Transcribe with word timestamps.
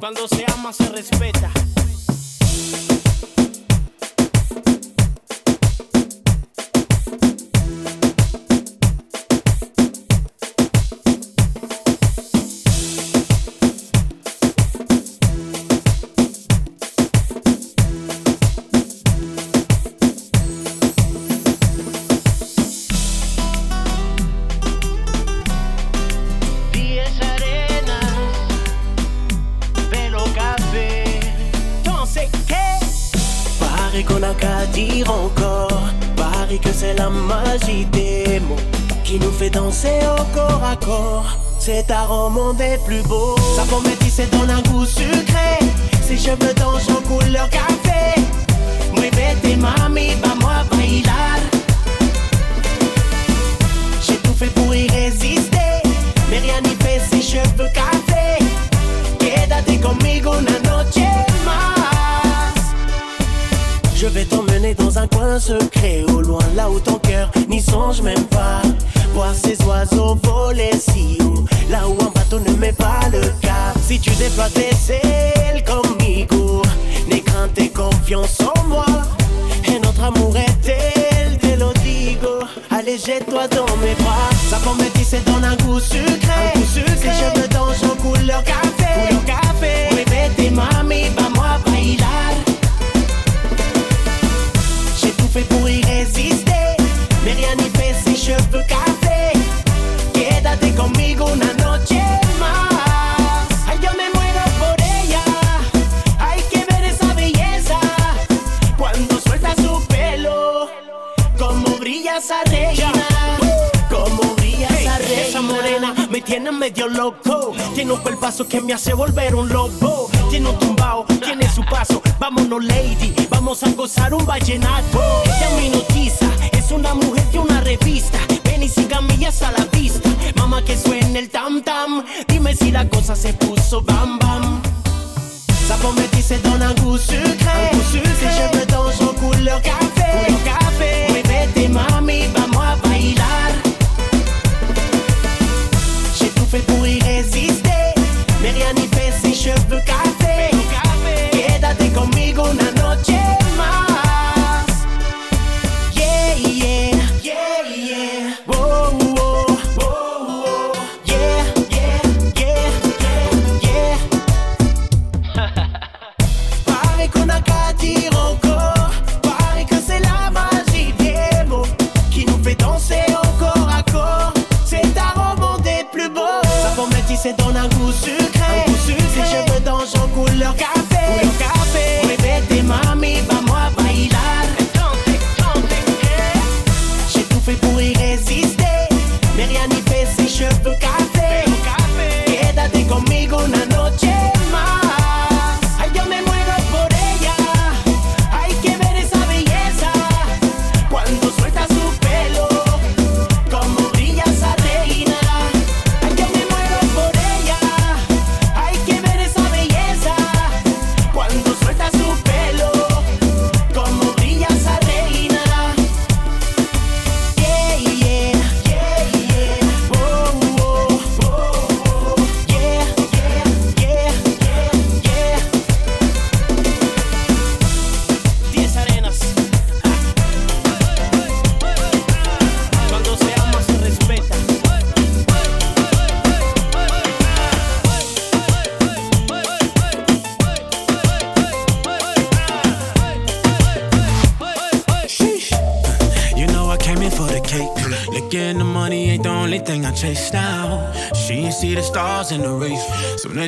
Cuando 0.00 0.26
se 0.28 0.46
ama 0.50 0.72
se 0.72 0.88
respeta. 0.88 1.50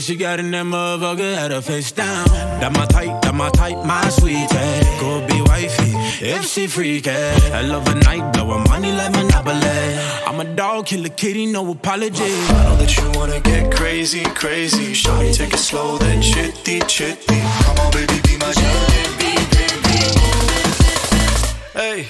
she 0.09 0.17
got 0.17 0.41
in 0.41 0.51
that 0.53 0.65
motherfucker, 0.65 1.35
had 1.37 1.51
her 1.51 1.61
face 1.61 1.93
down. 1.93 2.27
That 2.61 2.73
my 2.73 2.87
type, 2.87 3.21
that 3.21 3.35
my 3.35 3.51
type, 3.51 3.85
my 3.85 4.09
sweetie. 4.09 4.49
Go 4.99 5.21
be 5.27 5.43
wifey, 5.43 5.93
if 6.25 6.47
she 6.47 6.67
freaky. 6.67 7.11
I 7.11 7.61
love 7.61 7.87
a 7.89 7.95
night, 7.95 8.33
blowin' 8.33 8.65
money 8.71 8.91
like 8.91 9.13
Monopoly. 9.13 9.69
I'm 10.27 10.41
a 10.41 10.47
dog, 10.57 10.87
killer 10.87 11.11
kitty, 11.11 11.45
no 11.45 11.71
apology. 11.71 12.25
I 12.25 12.65
know 12.65 12.77
that 12.77 12.97
you 12.97 13.05
wanna 13.19 13.41
get 13.41 13.71
crazy, 13.71 14.25
crazy. 14.25 14.95
Shawty, 14.95 15.37
take 15.37 15.53
it 15.53 15.59
slow, 15.59 15.99
then 15.99 16.23
chitty, 16.23 16.81
chitty. 16.89 17.41
Come 17.67 17.77
on, 17.77 17.93
baby, 17.93 18.19
be 18.25 18.39
my 18.39 18.51
jalebi, 18.61 19.35
baby. 19.53 19.99
Hey, 21.75 22.09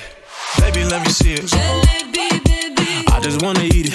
baby, 0.61 0.85
let 0.85 1.05
me 1.05 1.11
see 1.11 1.35
it. 1.35 1.47
Jalebi, 1.47 2.45
baby. 2.45 3.05
I 3.09 3.19
just 3.21 3.43
wanna 3.43 3.65
eat 3.65 3.87
it 3.87 3.88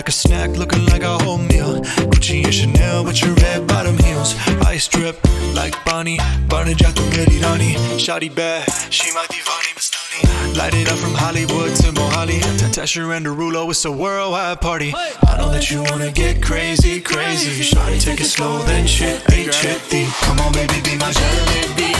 like 0.00 0.08
a 0.08 0.12
snack, 0.12 0.56
looking 0.56 0.86
like 0.86 1.02
a 1.02 1.18
whole 1.18 1.36
meal. 1.36 1.78
Gucci 2.08 2.42
and 2.42 2.54
Chanel 2.54 3.04
with 3.04 3.20
your 3.20 3.34
red 3.34 3.66
bottom 3.66 3.98
heels. 3.98 4.34
Ice 4.64 4.88
drip 4.88 5.18
like 5.52 5.74
Bonnie. 5.84 6.18
Barney 6.48 6.72
Jack 6.72 6.94
the 6.94 7.02
Rani. 7.42 7.74
Shotty 8.00 8.34
bad, 8.34 8.64
she 8.90 9.12
my 9.12 9.26
divani 9.28 9.72
Mastani. 9.76 10.56
Light 10.56 10.72
it 10.72 10.88
up 10.88 10.96
from 10.96 11.12
Hollywood 11.12 11.76
to 11.80 11.92
Mohali. 11.92 12.40
Tesher 12.72 13.14
and 13.14 13.26
Derulo, 13.26 13.68
it's 13.68 13.84
a 13.84 13.92
worldwide 13.92 14.62
party. 14.62 14.94
I 14.96 15.36
know 15.36 15.50
that 15.50 15.70
you 15.70 15.82
wanna 15.90 16.10
get 16.10 16.42
crazy, 16.42 17.02
crazy. 17.02 17.62
Shotty, 17.62 18.02
take 18.02 18.22
it 18.22 18.24
slow, 18.24 18.56
then 18.60 18.86
shit, 18.86 19.20
ain't 19.30 19.52
shitty. 19.52 20.08
Come 20.24 20.40
on, 20.40 20.50
baby, 20.54 20.80
be 20.80 20.96
my 20.96 21.12
jelly, 21.12 21.44
baby. 21.76 21.92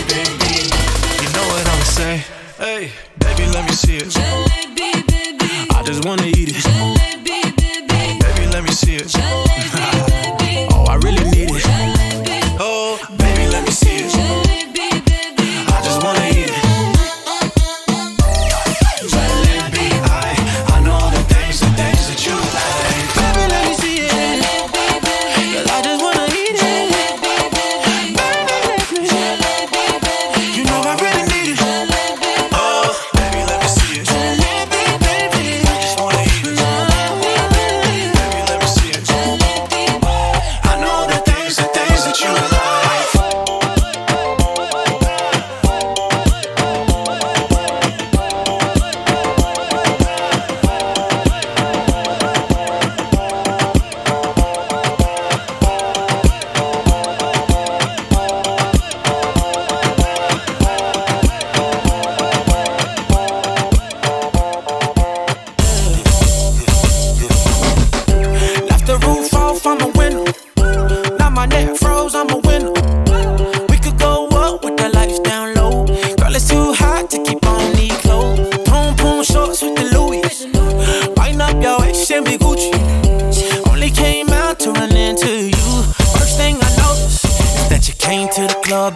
You 1.21 1.29
know 1.37 1.47
what 1.53 1.69
I'ma 1.69 1.85
say? 1.85 2.25
Hey, 2.57 2.93
baby, 3.19 3.45
let 3.53 3.69
me 3.69 3.73
see 3.73 3.97
it. 3.99 4.09
Jalebi, 4.09 5.07
baby. 5.07 5.69
I 5.77 5.83
just 5.85 6.07
wanna 6.07 6.25
eat 6.25 6.57
it. 6.57 6.80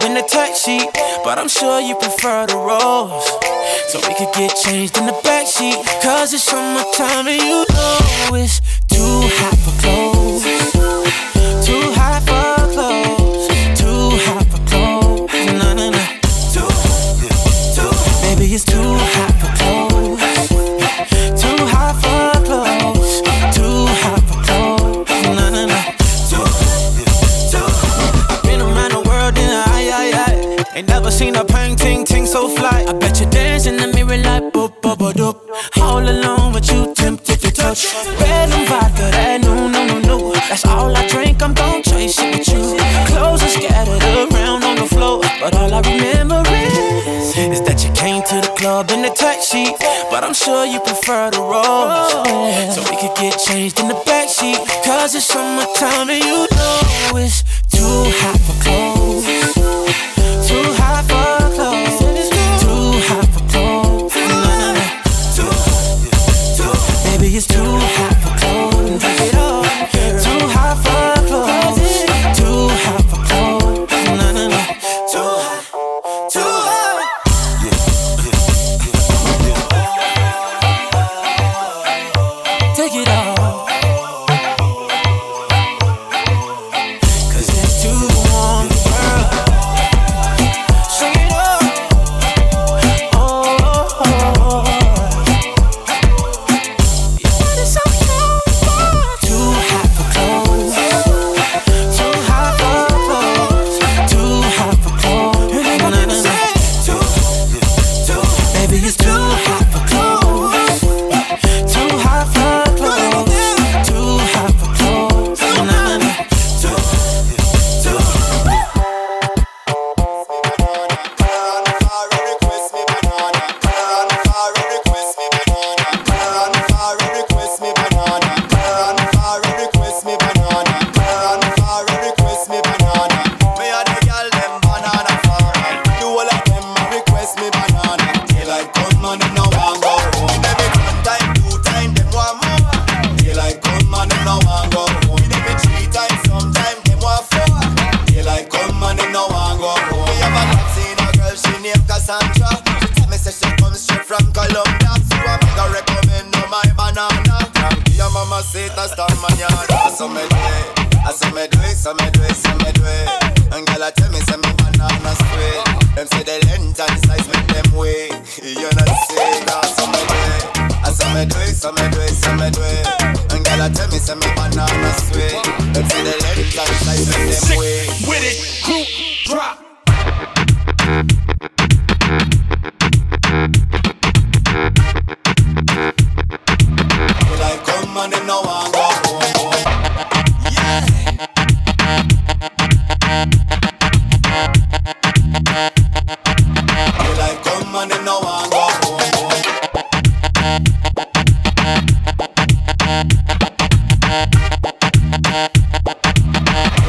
In 0.03 0.17
a 0.17 0.23
tight 0.27 0.55
sheet. 0.55 0.89
But 1.23 1.37
I'm 1.37 1.47
sure 1.47 1.79
you 1.79 1.95
prefer 1.95 2.45
the 2.47 2.57
rose. 2.57 3.25
So 3.89 3.99
we 4.07 4.13
could 4.15 4.33
get 4.33 4.55
changed 4.55 4.97
in 4.97 5.05
the 5.05 5.13
backseat. 5.23 5.77
Cause 6.01 6.33
it's 6.33 6.43
summertime 6.43 7.27
and 7.27 7.41
you 7.41 7.65
know 7.69 8.35
it's 8.35 8.59
too 8.87 9.29
hot 9.37 9.57
for 9.63 9.81
clothes. 9.81 10.24
Fly. 32.55 32.85
I 32.87 32.93
bet 32.93 33.19
you 33.19 33.27
dance 33.29 33.65
in 33.65 33.77
the 33.77 33.87
mirror 33.95 34.17
like 34.17 34.53
boop 34.53 34.81
boop 34.81 34.97
boop 34.97 35.13
doop. 35.13 35.37
All 35.81 36.01
alone 36.01 36.53
with 36.53 36.71
you, 36.71 36.93
tempted 36.93 37.39
to 37.41 37.51
touch. 37.51 37.93
Red 38.19 38.49
and 38.49 38.67
vodka, 38.69 39.05
that 39.15 39.41
no 39.41 39.67
no 39.67 39.85
no 39.85 39.99
no. 39.99 40.33
That's 40.49 40.65
all 40.65 40.95
I 40.95 41.07
drink. 41.07 41.41
I'm 41.41 41.53
gon' 41.53 41.83
chase 41.83 42.19
it 42.19 42.29
with 42.33 42.47
you. 42.47 42.63
Clothes 43.09 43.43
are 43.43 43.53
scattered 43.57 44.03
around 44.03 44.63
on 44.63 44.75
the 44.77 44.87
floor, 44.87 45.21
but 45.41 45.55
all 45.55 45.73
I 45.73 45.81
remember 45.81 46.41
is 46.49 47.05
is 47.37 47.61
that 47.67 47.83
you 47.83 47.91
came 47.93 48.23
to 48.23 48.35
the 48.41 48.51
club 48.55 48.89
in 48.91 49.03
a 49.03 49.13
tight 49.13 49.43
sheet. 49.43 49.75
But 50.09 50.23
I'm 50.23 50.33
sure 50.33 50.65
you 50.65 50.79
prefer 50.79 51.31
the 51.31 51.41
rose, 51.41 52.73
so 52.73 52.79
we 52.89 52.95
could 53.01 53.15
get 53.15 53.37
changed 53.39 53.79
in 53.79 53.87
the 53.87 53.99
backseat. 54.07 54.59
Cause 54.85 55.15
it's 55.15 55.25
summertime 55.25 56.09
and 56.09 56.23
you 56.23 56.47
know 56.55 57.17
it's 57.17 57.43
too 57.69 58.01
hot 58.21 58.34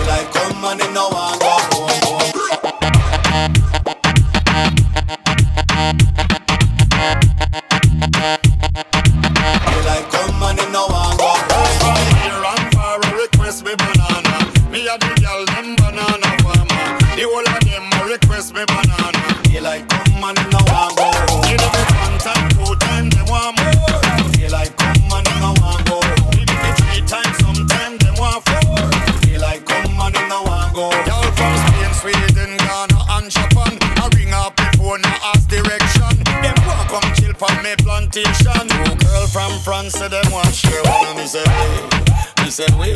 like 0.06 0.32
come 0.32 0.64
and 0.64 0.80
them 0.80 0.94
no 0.94 1.08
want 1.08 1.55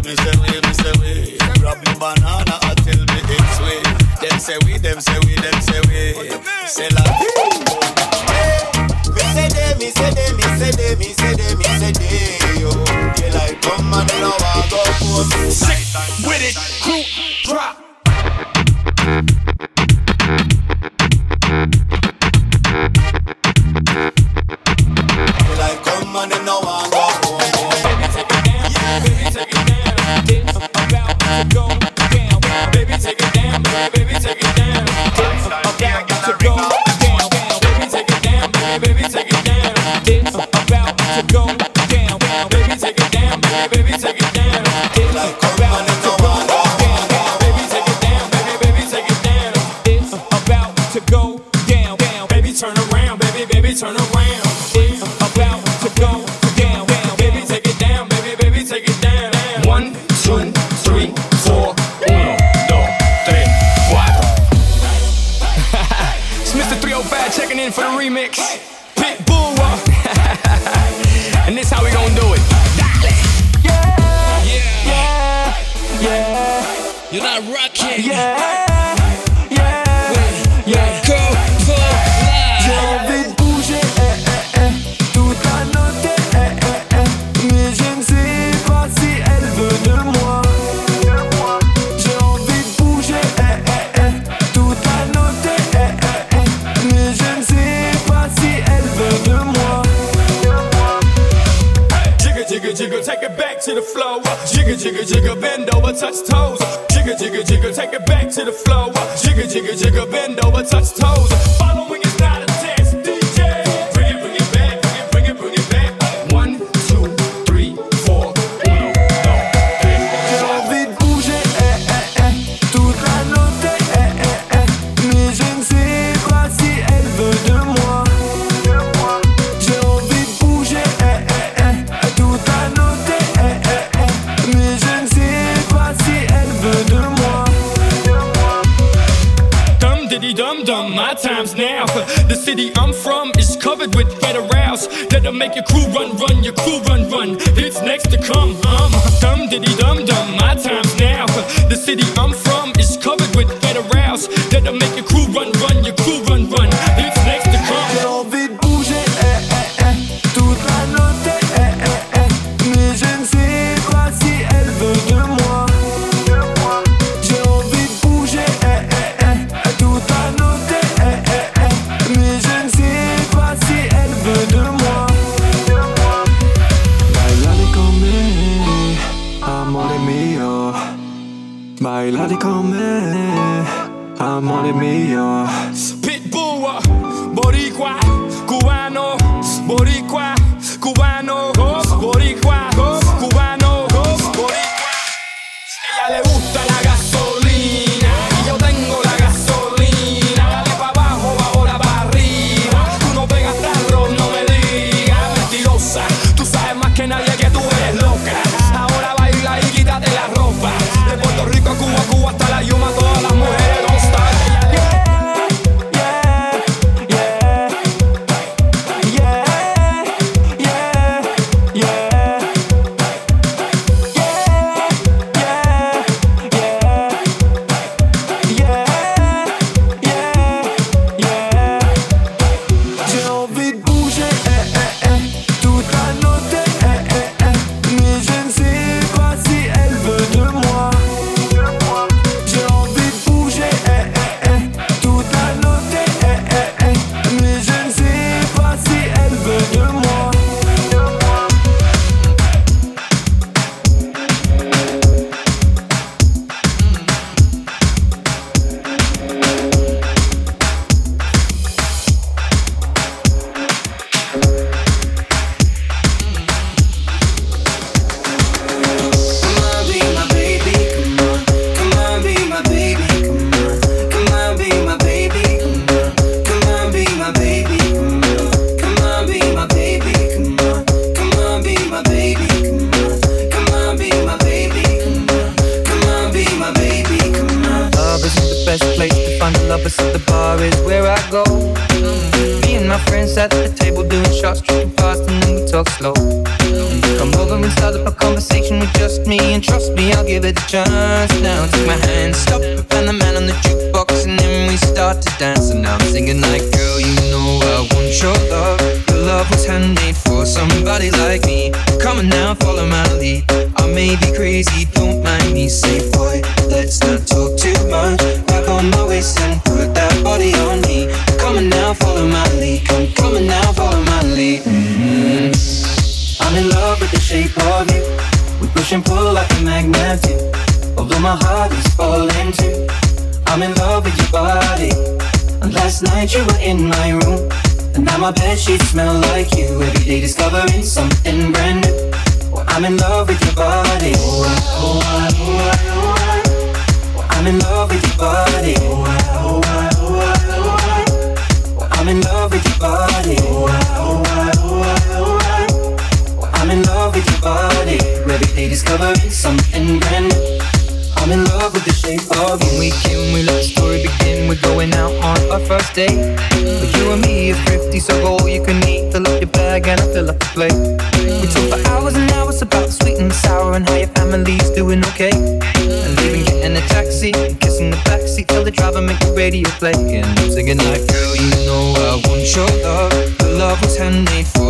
me 0.02 0.49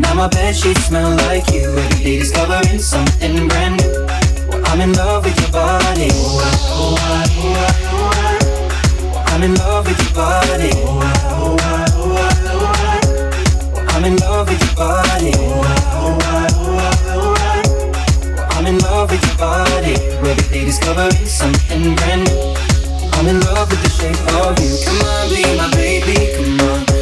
Now 0.00 0.14
my 0.14 0.28
bed 0.28 0.54
sheets 0.54 0.86
smell 0.86 1.10
like 1.28 1.48
you. 1.50 1.62
Every 1.76 2.04
day 2.04 2.18
discovering 2.18 2.78
something 2.78 3.48
brand 3.48 3.80
new. 3.80 4.06
Well, 4.48 4.62
I'm 4.66 4.80
in 4.80 4.92
love 4.94 5.24
with 5.24 5.38
your 5.40 5.50
body. 5.50 6.08
Oh, 6.12 6.40
oh, 6.70 6.96
oh, 7.08 7.52
oh, 7.92 8.42
oh. 9.12 9.24
I'm 9.28 9.42
in 9.42 9.54
love 9.56 9.86
with 9.86 10.00
your 10.02 10.14
body. 10.14 10.70
Oh, 10.74 11.00
oh, 11.24 11.56
oh, 11.60 11.86
oh, 11.96 12.46
oh. 12.46 13.86
I'm 13.90 14.04
in 14.04 14.16
love 14.16 14.48
with 14.48 14.62
your 14.62 14.74
body. 14.76 15.32
Oh, 15.34 15.64
oh, 15.92 16.18
oh, 16.22 16.96
oh, 17.08 17.34
oh. 17.58 18.48
I'm 18.56 18.66
in 18.66 18.78
love 18.78 19.10
with 19.10 19.24
your 19.26 19.36
body. 19.36 19.94
Every 19.94 20.34
day 20.52 20.64
discovering 20.64 21.12
something 21.26 21.94
brand 21.96 22.24
new. 22.28 22.54
I'm 23.16 23.26
in 23.28 23.40
love 23.40 23.70
with 23.70 23.82
the 23.82 23.90
shape 23.90 24.20
of 24.44 24.58
you. 24.60 24.76
Come 24.84 25.00
on, 25.08 25.28
be 25.30 25.56
my 25.56 25.70
baby. 25.74 26.36
Come 26.36 26.60
on. 26.68 26.95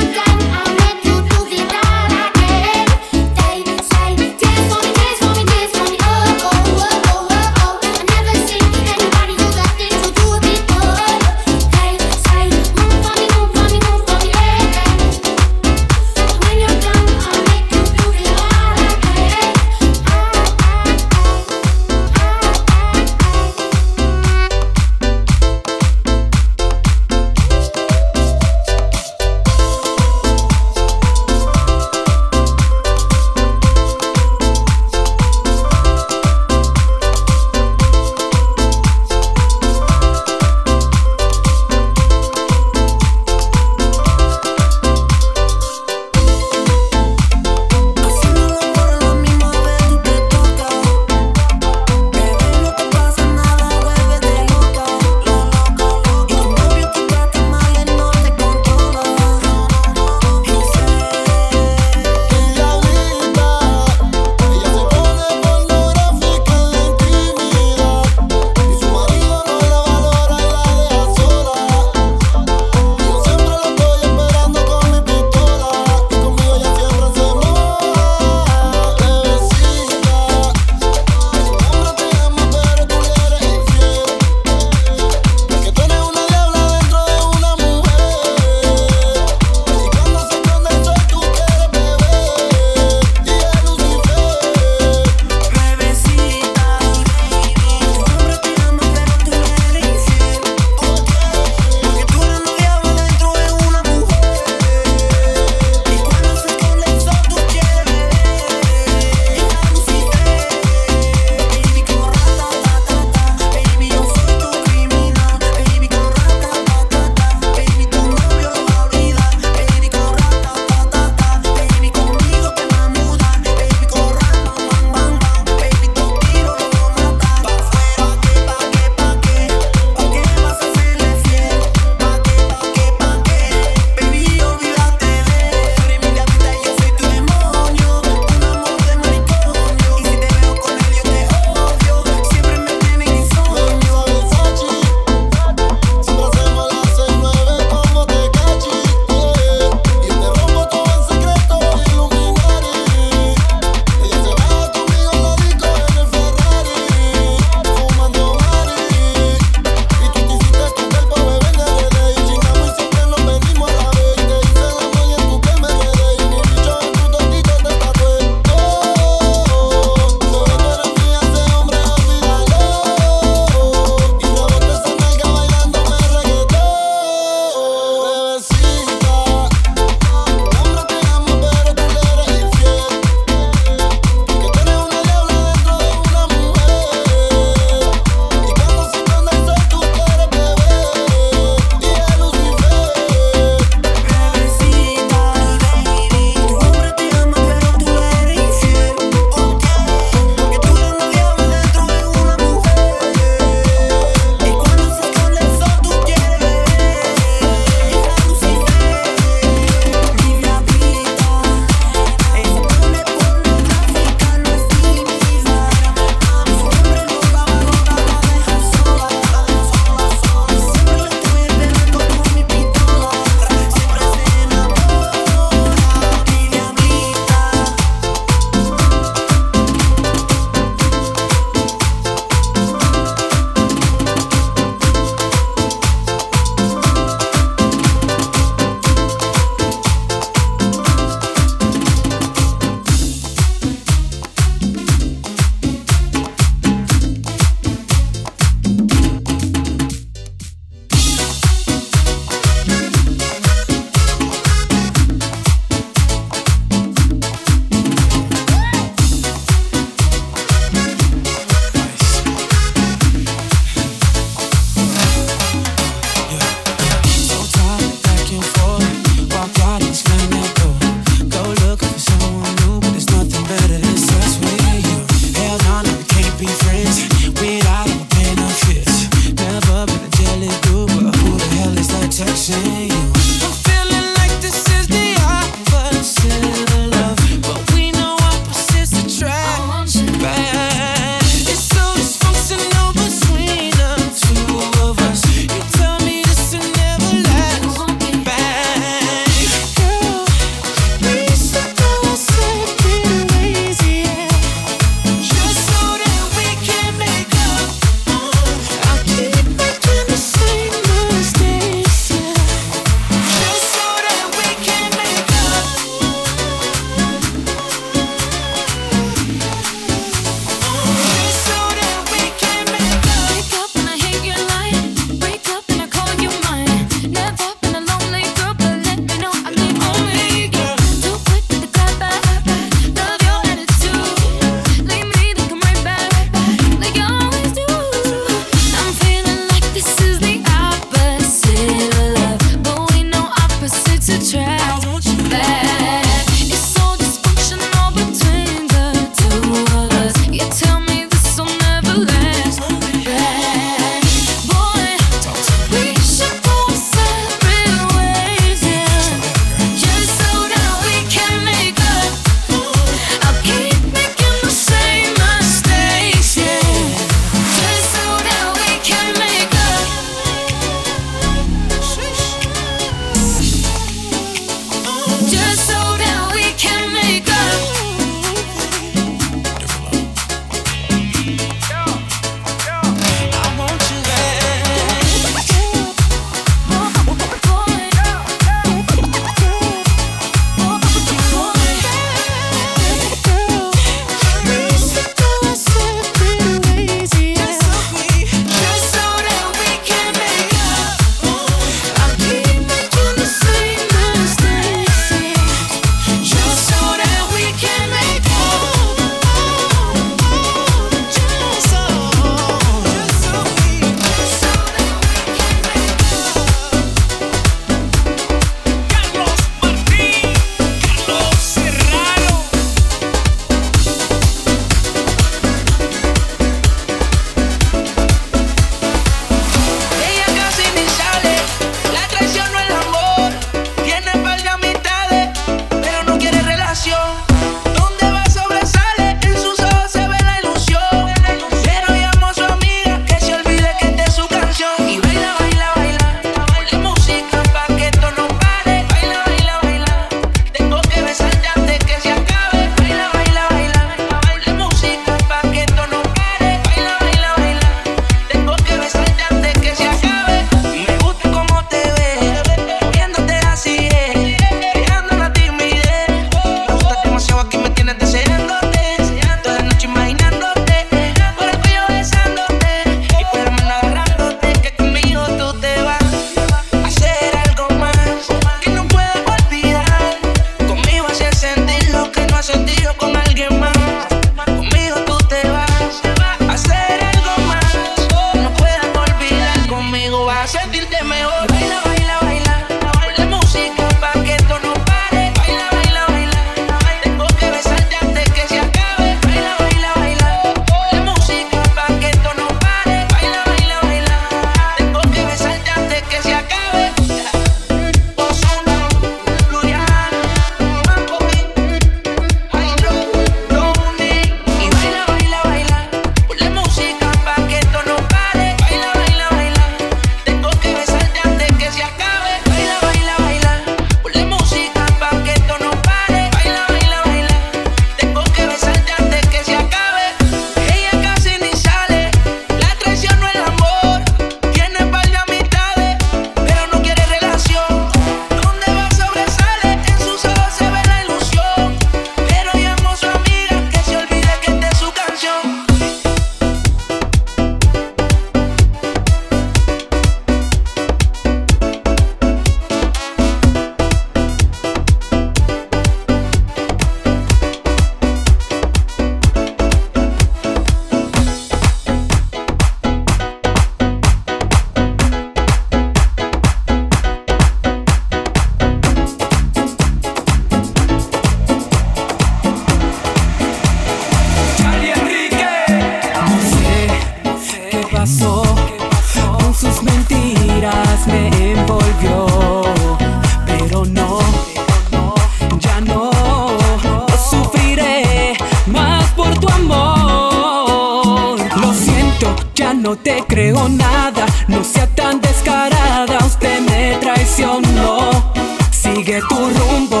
Sigue 598.70 599.20
tu 599.28 599.34
rumbo, 599.34 600.00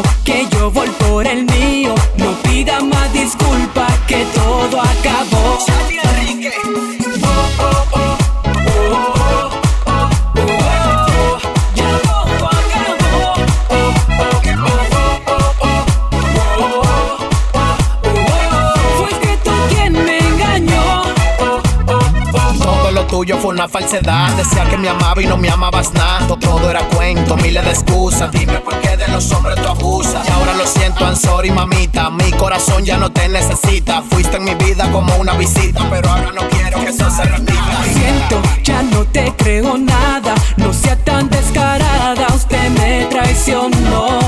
una 23.64 23.68
falsedad. 23.68 24.30
Decía 24.36 24.64
que 24.68 24.76
me 24.76 24.88
amaba 24.88 25.22
y 25.22 25.26
no 25.26 25.36
me 25.36 25.48
amabas 25.48 25.92
nada. 25.94 26.26
Todo 26.26 26.70
era 26.70 26.80
cuento, 26.88 27.36
miles 27.36 27.64
de 27.64 27.70
excusas. 27.70 28.30
Dime 28.32 28.60
por 28.60 28.78
qué 28.80 28.96
de 28.96 29.08
los 29.08 29.30
hombres 29.32 29.56
tú 29.56 29.68
abusas. 29.68 30.26
Y 30.28 30.32
ahora 30.32 30.54
lo 30.54 30.66
siento, 30.66 31.04
I'm 31.04 31.16
sorry, 31.16 31.50
mamita. 31.50 32.10
Mi 32.10 32.30
corazón 32.32 32.84
ya 32.84 32.98
no 32.98 33.10
te 33.10 33.28
necesita. 33.28 34.02
Fuiste 34.02 34.36
en 34.36 34.44
mi 34.44 34.54
vida 34.54 34.90
como 34.90 35.14
una 35.16 35.34
visita, 35.34 35.86
pero 35.90 36.10
ahora 36.10 36.32
no 36.32 36.48
quiero 36.48 36.80
que 36.80 36.88
eso 36.88 37.10
se 37.10 37.24
repita. 37.24 37.84
Siento, 37.92 38.42
ya 38.62 38.82
no 38.82 39.04
te 39.04 39.34
creo 39.36 39.78
nada. 39.78 40.34
No 40.56 40.72
sea 40.72 40.96
tan 40.96 41.30
descarada, 41.30 42.26
usted 42.34 42.70
me 42.70 43.06
traicionó. 43.06 44.18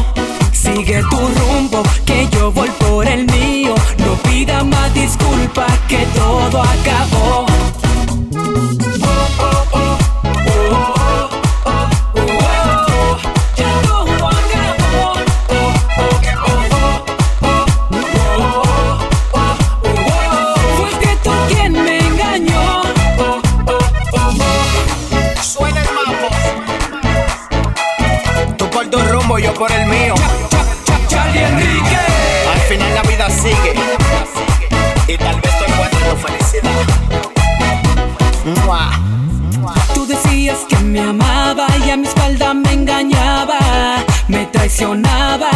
Sigue 0.52 1.02
tu 1.10 1.16
rumbo, 1.16 1.82
que 2.04 2.28
yo 2.30 2.52
voy 2.52 2.70
por 2.78 3.06
el 3.06 3.26
mío. 3.26 3.74
No 3.98 4.14
pida 4.30 4.64
más 4.64 4.92
disculpa, 4.94 5.66
que 5.88 6.06
todo 6.14 6.62
acabó. 6.62 7.46
Mi 41.96 42.06
espalda 42.06 42.52
me 42.54 42.72
engañaba, 42.72 43.58
me 44.28 44.46
traicionaba, 44.46 45.50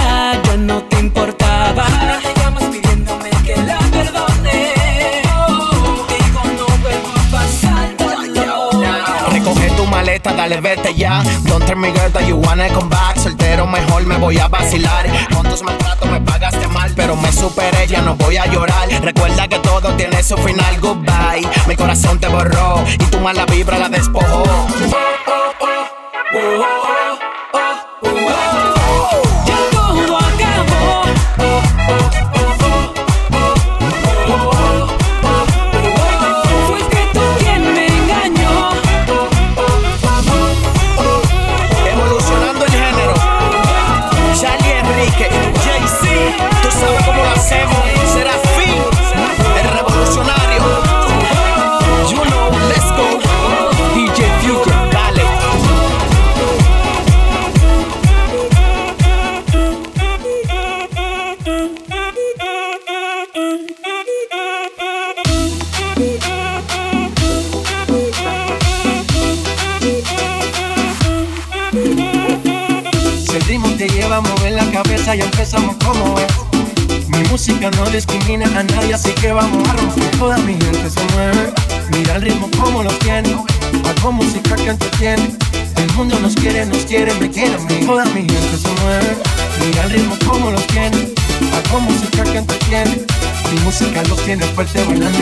yo 0.45 0.57
no 0.57 0.83
te 0.85 0.99
importaba. 1.01 1.85
Ahora 1.85 2.21
llamas 2.37 2.65
pidiéndome 2.65 3.31
que 3.45 3.57
la 3.57 3.79
perdone. 3.79 4.73
Vuelvo 6.83 7.09
a 7.09 7.31
pasar. 7.31 7.97
Recoge 9.33 9.71
tu 9.71 9.87
maleta, 9.87 10.33
dale, 10.33 10.61
vete 10.61 10.95
ya. 10.95 11.23
Don't 11.45 11.65
tell 11.67 11.77
me 11.77 11.91
girl 11.93 12.11
that 12.13 12.27
you 12.27 12.37
wanna 12.37 12.69
come 12.73 12.89
back. 12.89 13.19
Soltero 13.19 13.67
mejor 13.67 14.07
me 14.07 14.17
voy 14.17 14.39
a 14.39 14.49
vacilar. 14.49 15.07
Con 15.35 15.49
tus 15.49 15.63
maltratos 15.63 16.11
me 16.11 16.21
pagaste 16.21 16.67
mal, 16.69 16.93
pero 16.97 17.17
me 17.17 17.31
superé, 17.33 17.87
ya 17.87 18.01
no 18.01 18.17
voy 18.17 18.37
a 18.39 18.47
llorar. 18.47 18.89
Recuerda 19.03 19.47
que 19.47 19.59
todo 19.59 19.95
tiene 19.97 20.23
su 20.23 20.37
final, 20.39 20.81
goodbye. 20.81 21.47
Mi 21.67 21.77
corazón 21.77 22.19
te 22.19 22.29
borró 22.29 22.83
y 22.95 23.05
tu 23.11 23.21
mala 23.21 23.45
vibra 23.47 23.79
la 23.79 23.89
despojó. 23.89 24.45
Ya 26.33 27.20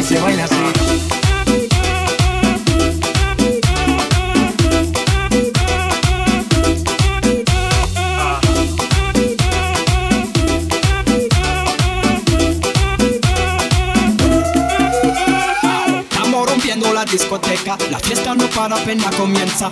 se 0.08 0.18
baila 0.20 0.44
así. 0.44 0.54
Rompiendo 16.46 16.92
la 16.94 17.04
discoteca, 17.04 17.76
la 17.90 17.98
fiesta 17.98 18.34
no 18.34 18.46
para 18.48 18.76
apenas 18.76 19.14
comienza. 19.16 19.68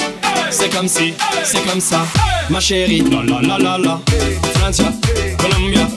C'est 0.51 0.69
comme 0.69 0.89
si, 0.89 1.15
c'est 1.45 1.65
comme 1.65 1.81
ça, 1.81 2.05
ma 2.51 2.61
chérie. 2.61 3.03
La 3.11 3.23
la 3.23 3.41
la 3.41 3.59
la 3.59 3.79
la. 3.79 4.01
Francia, 4.59 4.93
Colombia, 5.39 5.89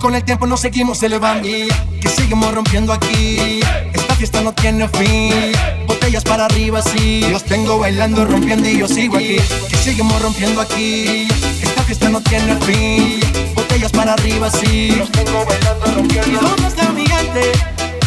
con 0.00 0.14
el 0.14 0.24
tiempo 0.24 0.46
nos 0.46 0.60
seguimos 0.60 1.02
elevando. 1.02 1.46
Que 1.46 2.08
seguimos 2.08 2.52
rompiendo 2.52 2.92
aquí. 2.92 3.60
Esta 3.92 4.14
fiesta 4.16 4.40
no 4.40 4.52
tiene 4.52 4.88
fin. 4.88 5.52
Botellas 5.86 6.24
para 6.24 6.46
arriba, 6.46 6.82
sí. 6.82 7.24
Los 7.30 7.44
tengo 7.44 7.78
bailando, 7.78 8.24
rompiendo 8.24 8.68
y 8.68 8.78
yo 8.78 8.88
sigo 8.88 9.18
aquí. 9.18 9.36
Que 9.68 9.76
seguimos 9.76 10.20
rompiendo 10.20 10.60
aquí. 10.60 11.28
Esta 11.62 11.82
fiesta 11.82 12.08
no 12.08 12.20
tiene 12.22 12.56
fin. 12.56 13.20
Botellas 13.54 13.92
para 13.92 14.14
arriba, 14.14 14.50
sí. 14.50 14.96
Los 14.96 15.12
tengo 15.12 15.44
bailando, 15.44 15.86
rompiendo. 15.94 16.28
¿Y 16.28 16.34
dónde 16.34 16.66
está 16.66 16.90
mi 16.90 17.06
gente? 17.06 17.52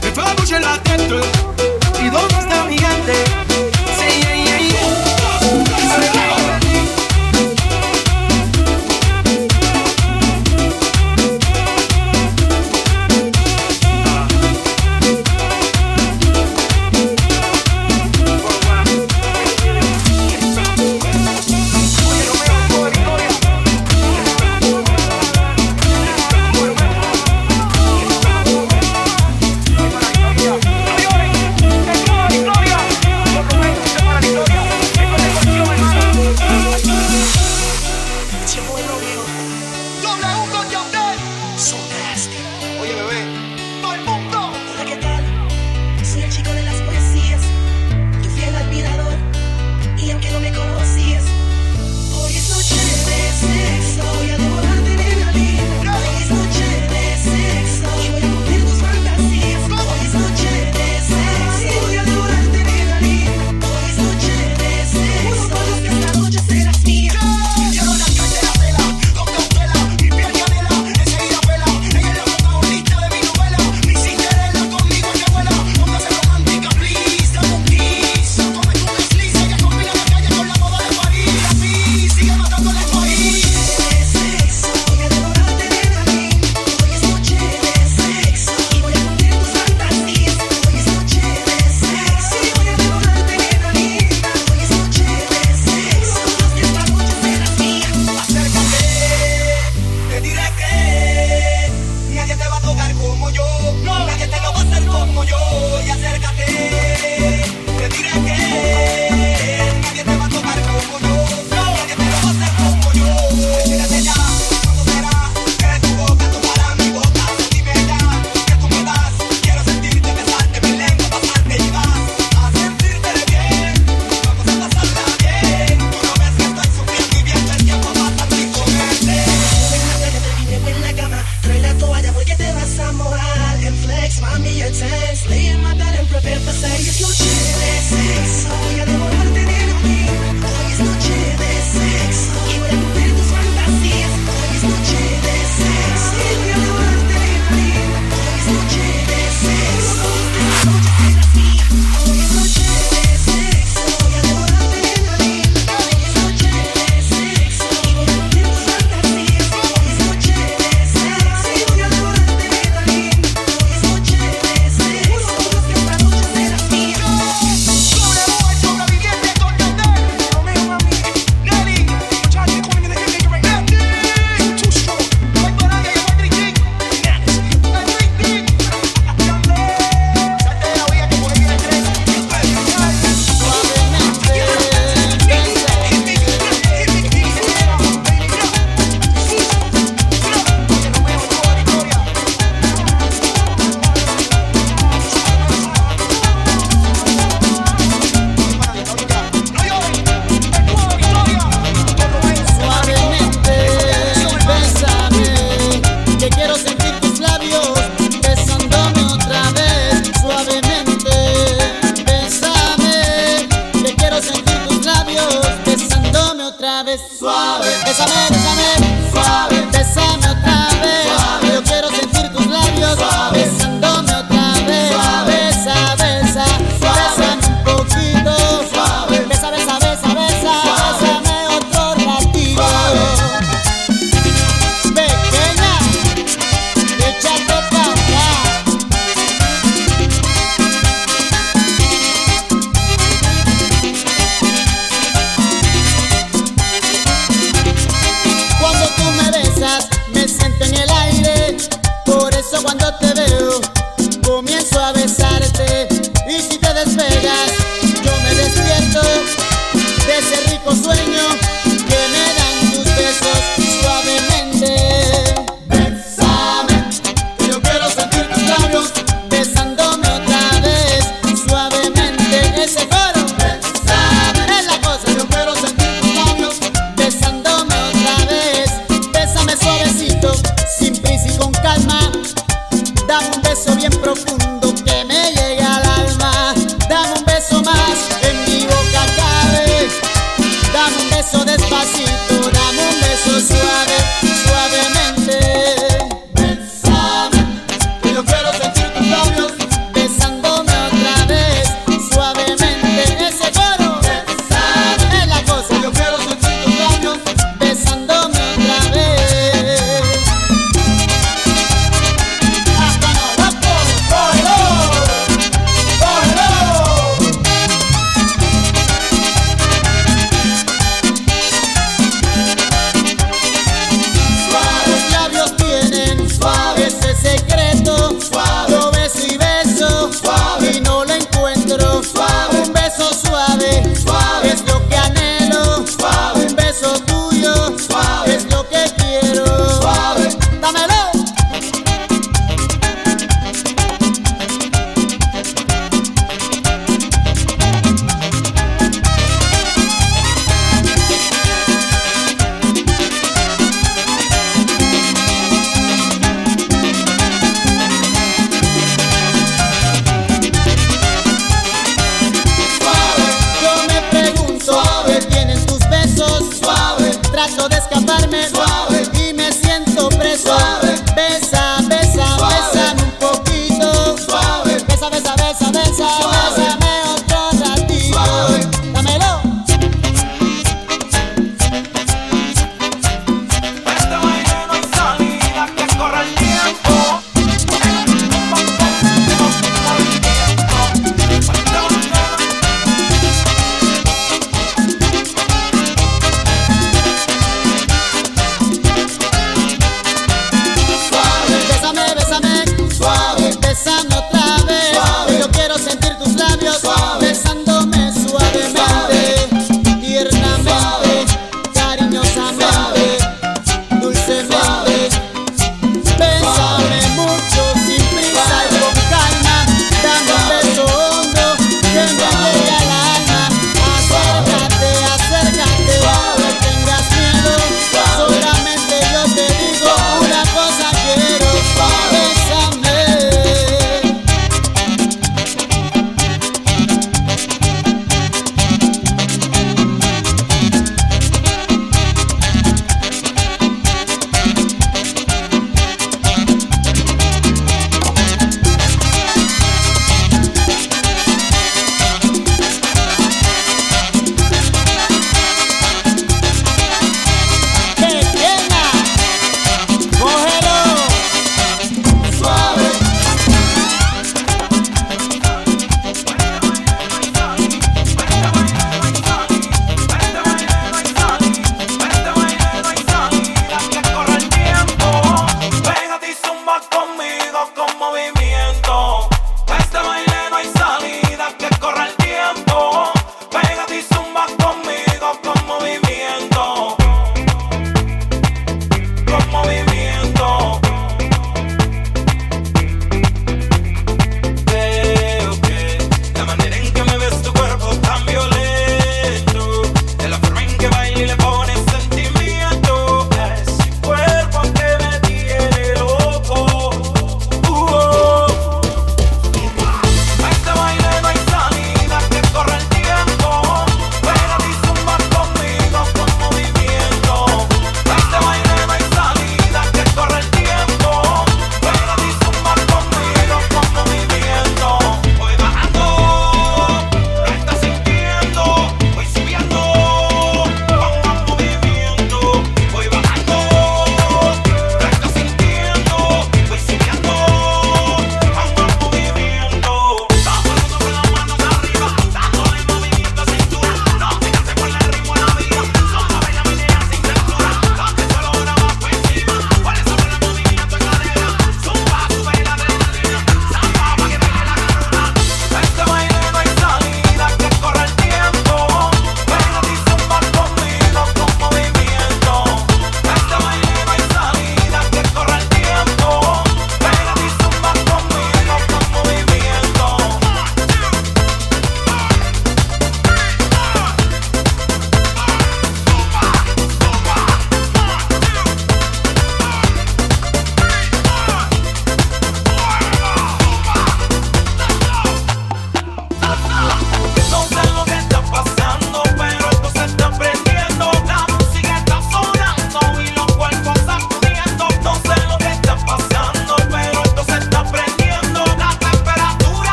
Que 0.00 0.10
fue 0.12 0.22
a 0.22 0.60
la. 0.60 0.80
¿Y 2.00 2.10
dónde 2.10 2.38
está 2.38 2.64
mi 2.64 2.78
gente? 2.78 2.87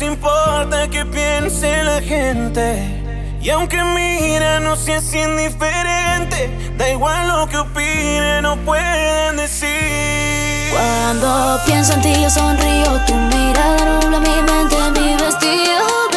les 0.00 0.12
importa 0.12 0.88
que 0.88 1.04
piense 1.04 1.82
la 1.84 2.00
gente? 2.00 3.00
Y 3.40 3.50
aunque 3.50 3.82
mira, 3.82 4.60
no 4.60 4.76
si 4.76 4.92
es 4.92 5.14
indiferente, 5.14 6.50
da 6.76 6.90
igual 6.90 7.28
lo 7.28 7.46
que 7.48 7.56
opinen, 7.56 8.42
no 8.42 8.56
pueden 8.58 9.36
decir. 9.36 10.70
Cuando 10.70 11.60
pienso 11.66 11.94
en 11.94 12.02
ti, 12.02 12.12
yo 12.22 12.30
sonrío, 12.30 13.00
tu 13.06 13.14
mirada 13.14 13.84
nubla 13.84 14.20
mi 14.20 14.42
mente, 14.42 14.76
mi 15.00 15.16
vestido. 15.16 16.09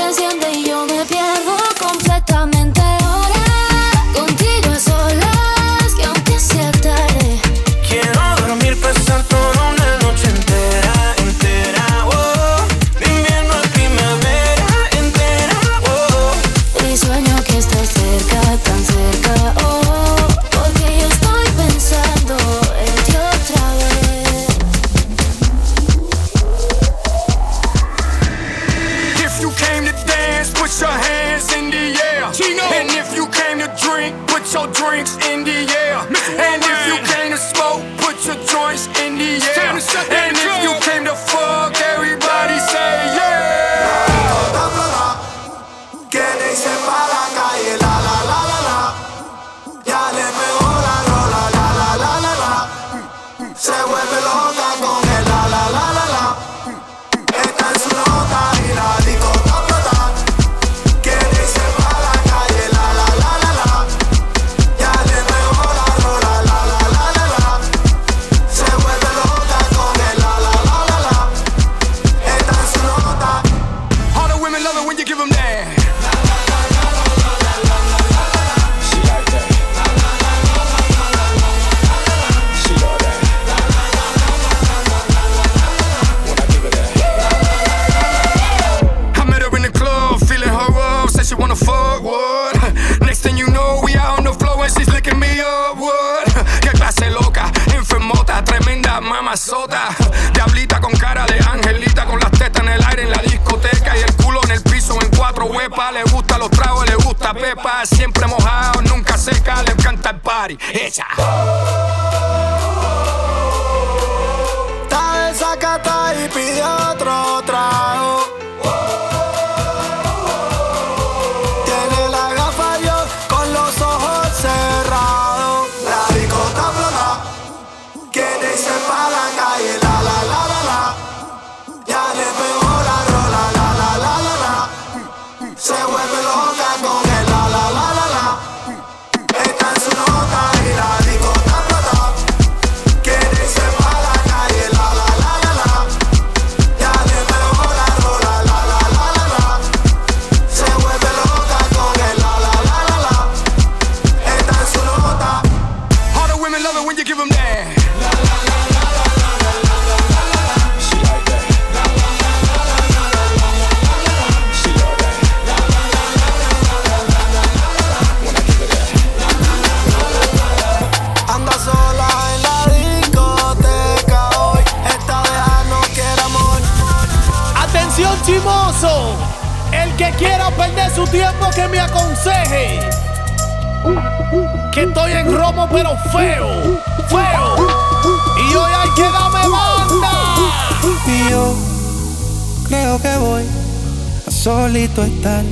solito 194.32 195.03
estar 195.03 195.43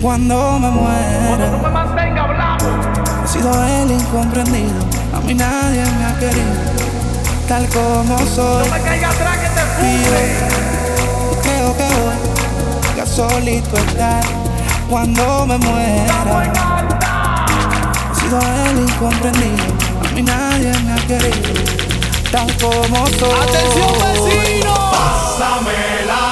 cuando 0.00 0.58
me 0.58 0.70
muera. 0.70 1.28
Cuando 1.28 1.70
no 1.70 1.94
me 1.94 2.10
He 3.24 3.28
sido 3.28 3.52
el 3.64 3.90
incomprendido, 3.92 4.80
a 5.14 5.20
mí 5.20 5.34
nadie 5.34 5.84
me 5.84 6.04
ha 6.04 6.18
querido, 6.18 6.52
tal 7.46 7.68
como 7.68 8.18
soy. 8.26 8.66
No 8.66 8.74
me 8.74 8.82
caiga 8.82 9.10
atrás 9.10 9.38
que 9.38 9.48
te 9.48 9.60
fume. 9.60 10.22
Y 11.30 11.36
creo 11.42 11.76
que 11.76 11.84
voy 12.92 13.00
a 13.00 13.06
solito 13.06 13.76
estar 13.76 14.24
cuando 14.88 15.46
me 15.46 15.58
muera. 15.58 16.52
He 18.10 18.20
sido 18.20 18.40
el 18.40 18.78
incomprendido, 18.80 19.64
a 20.04 20.14
mí 20.14 20.22
nadie 20.22 20.72
me 20.84 20.92
ha 20.92 21.06
querido, 21.06 21.62
tal 22.32 22.48
como 22.56 23.06
soy. 23.06 23.48
Atención 23.48 23.92
vecino, 24.02 24.74
pásamela. 24.90 26.29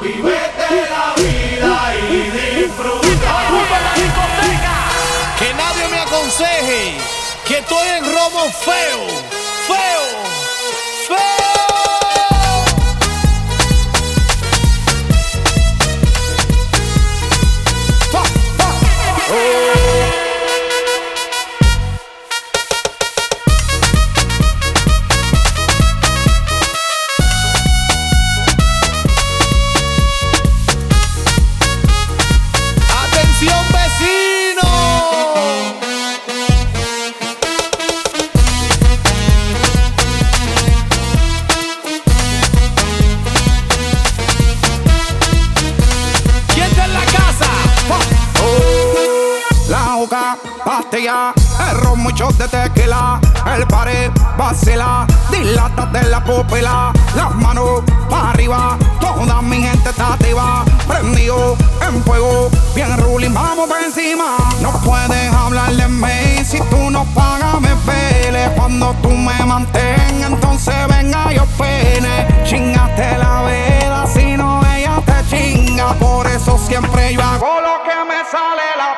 Vivete 0.00 0.88
la 0.90 1.14
vida 1.16 1.94
y 2.08 2.30
disfruta. 2.60 3.50
la 3.82 3.94
discoteca. 3.94 4.76
Que 5.38 5.54
nadie 5.54 5.88
me 5.88 5.98
aconseje 5.98 6.96
que 7.46 7.58
estoy 7.58 7.88
en 7.88 8.04
robo 8.04 8.48
feo. 8.50 9.27
muchos 52.08 52.38
de 52.38 52.48
tequila. 52.48 53.20
El 53.54 53.66
pared 53.66 54.10
vacila, 54.38 55.06
dilátate 55.30 56.04
la 56.04 56.24
pupila. 56.24 56.92
Las 57.14 57.34
manos 57.34 57.82
para 58.08 58.30
arriba, 58.30 58.78
toda 58.98 59.42
mi 59.42 59.60
gente 59.60 59.90
está 59.90 60.14
activa. 60.14 60.64
Prendido 60.86 61.56
en 61.86 62.02
fuego, 62.04 62.48
bien 62.74 62.96
ruling, 62.98 63.34
vamos 63.34 63.68
para 63.68 63.84
encima. 63.84 64.36
No 64.62 64.72
puedes 64.80 65.32
hablar 65.34 65.70
de 65.72 65.88
mí 65.88 66.44
si 66.44 66.58
tú 66.70 66.90
no 66.90 67.04
pagas, 67.14 67.60
me 67.60 67.74
pele. 67.86 68.52
Cuando 68.56 68.94
tú 69.02 69.10
me 69.10 69.38
mantengas, 69.44 70.30
entonces 70.30 70.74
venga 70.88 71.30
yo 71.32 71.44
pene. 71.58 72.26
Chingate 72.44 73.18
la 73.18 73.42
vela, 73.42 74.06
si 74.06 74.34
no 74.34 74.62
ella 74.72 75.02
te 75.04 75.18
chinga. 75.28 75.92
Por 75.94 76.26
eso 76.26 76.58
siempre 76.58 77.12
yo 77.12 77.22
hago 77.22 77.60
lo 77.60 77.82
que 77.84 77.98
me 78.08 78.18
sale 78.30 78.66
la 78.78 78.97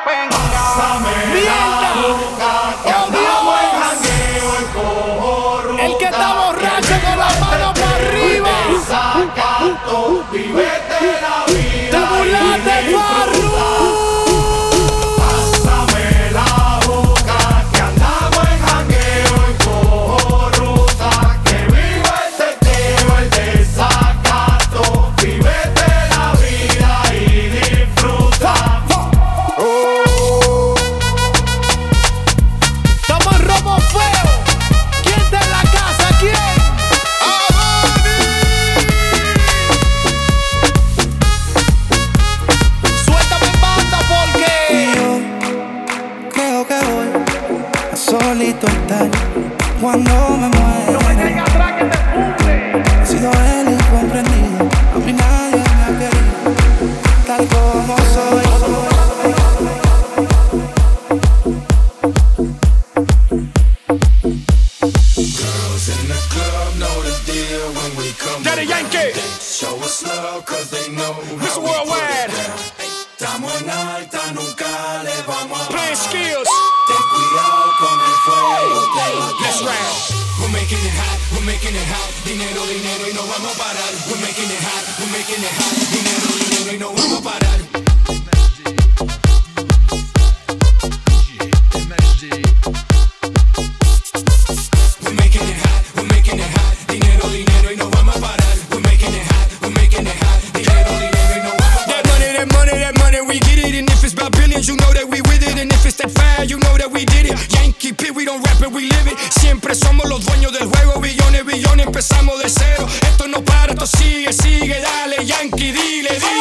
don't 108.39 108.73
we 108.73 108.83
live. 108.83 109.15
Siempre 109.39 109.75
somos 109.75 110.07
los 110.07 110.25
dueños 110.25 110.53
del 110.53 110.67
juego, 110.67 110.99
billones, 110.99 111.45
billones, 111.45 111.87
empezamos 111.87 112.39
de 112.41 112.49
cero. 112.49 112.87
Esto 113.01 113.27
no 113.27 113.43
para, 113.43 113.73
esto 113.73 113.85
sigue, 113.85 114.31
sigue, 114.31 114.79
dale, 114.79 115.25
Yankee, 115.25 115.71
dile, 115.71 116.09
dile. 116.19 116.40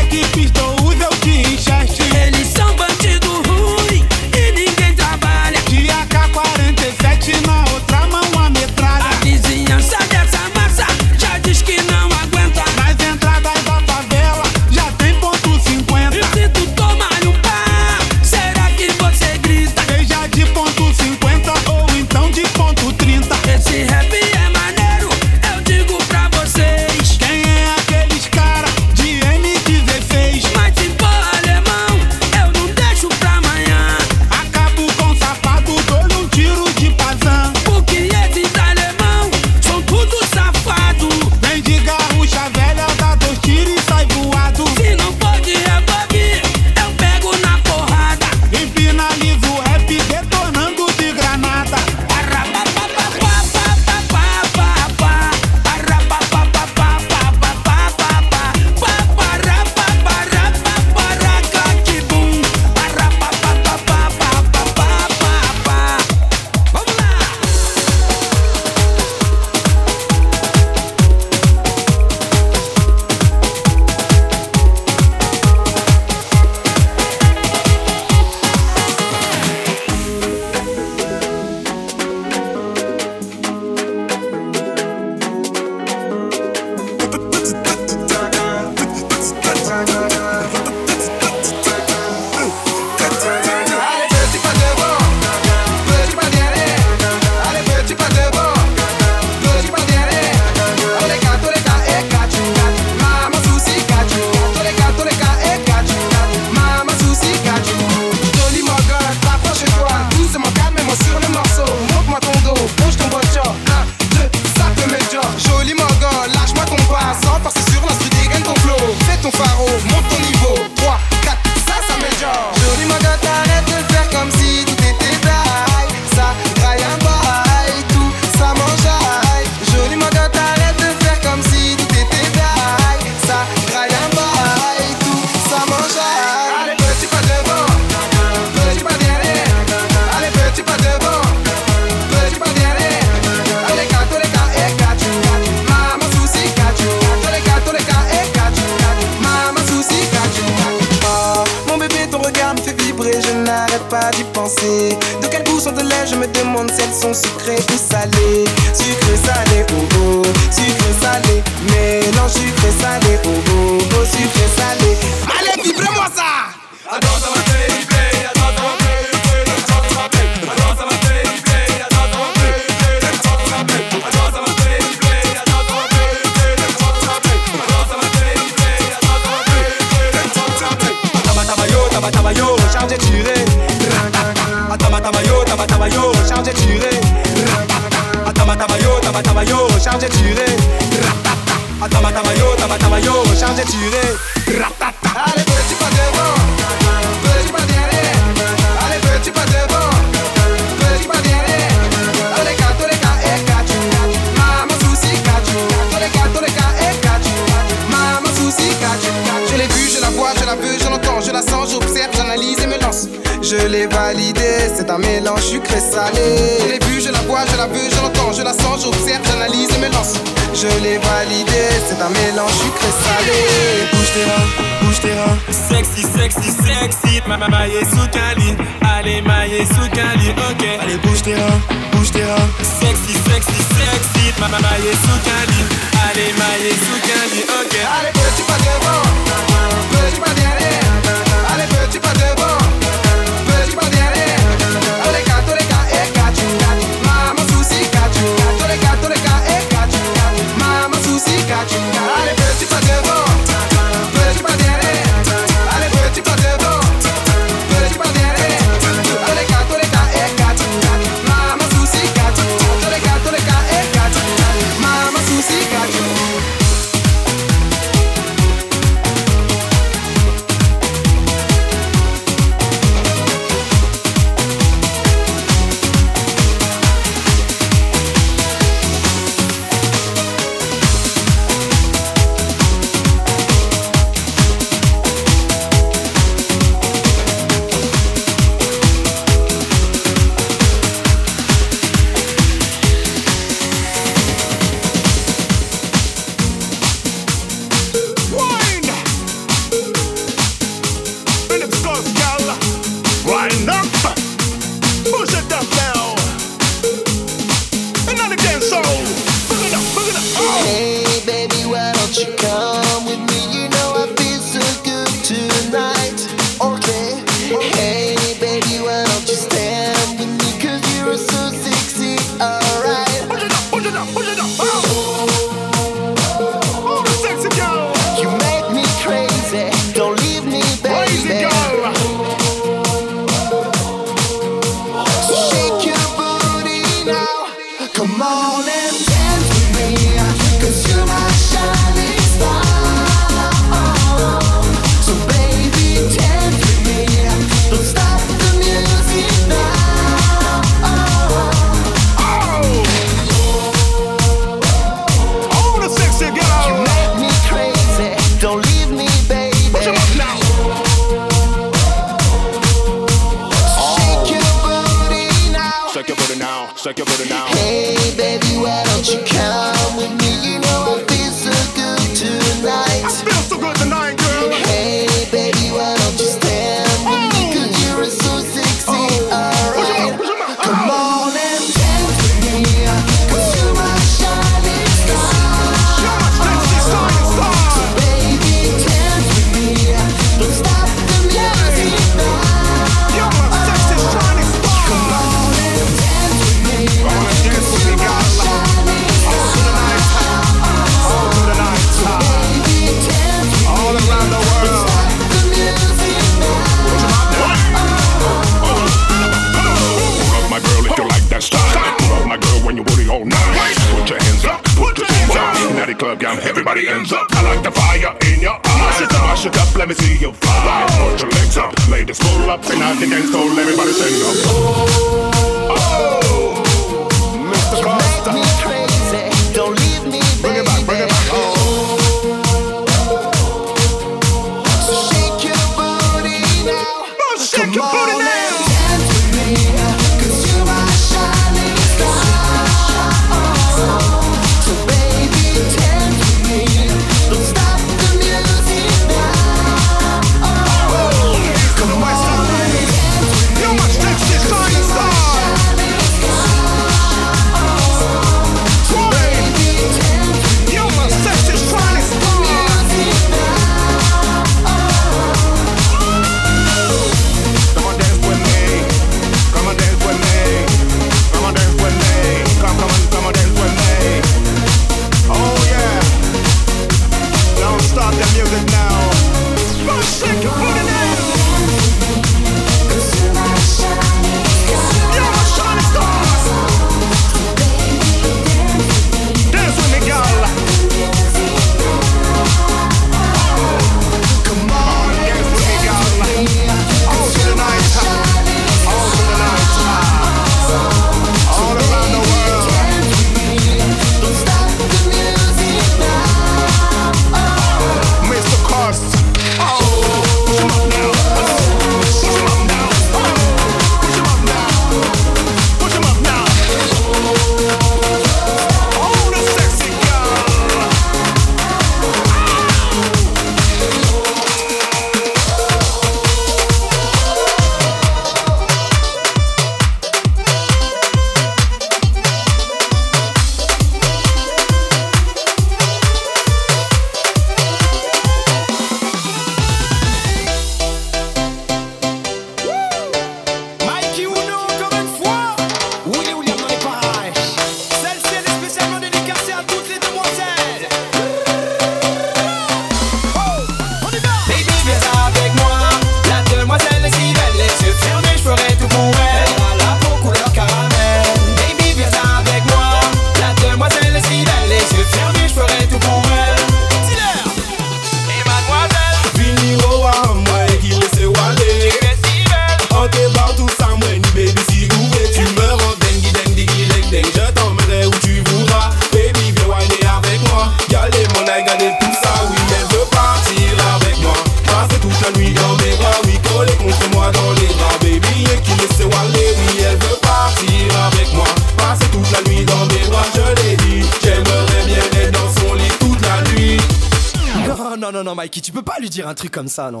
Truc 599.41 599.53
comme 599.53 599.67
ça, 599.67 599.89
non. 599.89 600.00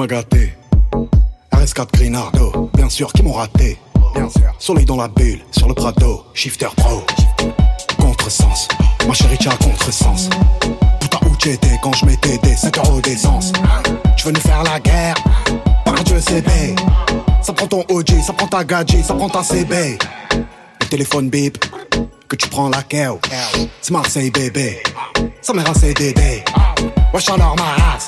M'a 0.00 0.06
gâté. 0.06 0.54
RS4 1.52 1.92
Grinardo, 1.92 2.70
bien 2.74 2.88
sûr, 2.88 3.12
qui 3.12 3.22
m'ont 3.22 3.34
raté. 3.34 3.78
Bien 4.14 4.30
sûr. 4.30 4.54
Soleil 4.58 4.86
dans 4.86 4.96
la 4.96 5.08
bulle, 5.08 5.40
sur 5.50 5.68
le 5.68 5.74
Prado, 5.74 6.24
shifter 6.32 6.68
pro. 6.74 7.04
Contresens, 7.98 8.68
ma 9.06 9.12
chérie, 9.12 9.36
tu 9.38 9.48
as 9.48 9.56
contresens. 9.56 10.30
Putain, 11.00 11.18
où 11.26 11.36
t'étais 11.36 11.78
quand 11.82 11.92
je 11.92 12.06
mettais 12.06 12.38
des 12.38 12.56
5 12.56 12.78
euros 12.78 13.00
d'essence 13.02 13.52
Tu 14.16 14.24
veux 14.24 14.32
nous 14.32 14.40
faire 14.40 14.62
la 14.62 14.80
guerre? 14.80 15.16
Par 15.84 16.02
Dieu, 16.02 16.18
c'est 16.18 16.40
B. 16.40 16.78
Ça 17.42 17.52
prend 17.52 17.66
ton 17.66 17.84
OG, 17.90 18.22
ça 18.24 18.32
prend 18.32 18.46
ta 18.46 18.64
gadget, 18.64 19.04
ça 19.04 19.12
prend 19.12 19.28
ta 19.28 19.42
CB. 19.42 19.98
Le 20.80 20.86
téléphone 20.86 21.28
bip, 21.28 21.62
que 22.26 22.36
tu 22.36 22.48
prends 22.48 22.70
la 22.70 22.82
KO. 22.84 23.20
C'est 23.82 23.90
Marseille, 23.90 24.30
bébé. 24.30 24.82
Ça 25.42 25.52
mère 25.52 25.68
un 25.68 25.74
CDD. 25.74 26.42
Wesh 27.12 27.28
alors 27.28 27.54
ma 27.56 27.84
race. 27.84 28.06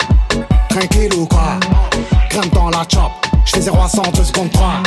Tranquille 0.72 1.12
ou 1.18 1.26
quoi 1.26 1.60
Grimpe 2.30 2.54
dans 2.54 2.70
la 2.70 2.86
chop. 2.88 3.12
J'fais 3.44 3.60
0 3.60 3.76
à 3.78 3.88
100, 3.88 4.02
2 4.12 4.24
secondes 4.24 4.50
3. 4.50 4.82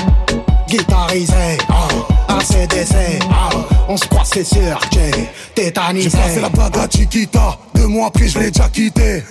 Guitarisé, 0.68 1.58
oh, 1.70 2.06
ACDC, 2.28 3.22
oh, 3.30 3.58
on 3.88 3.96
se 3.96 4.06
croit 4.08 4.24
c'est 4.26 4.44
sûr, 4.44 4.80
j'ai 4.92 5.30
tétanisé. 5.54 6.10
J'ai 6.10 6.18
passé 6.18 6.42
la 6.42 6.50
bague 6.50 6.76
à 6.78 6.90
Chiquita, 6.90 7.56
deux 7.76 7.86
mois 7.86 8.08
après 8.08 8.28
je 8.28 8.40
l'ai 8.40 8.50
déjà 8.50 8.68
quitté. 8.70 9.24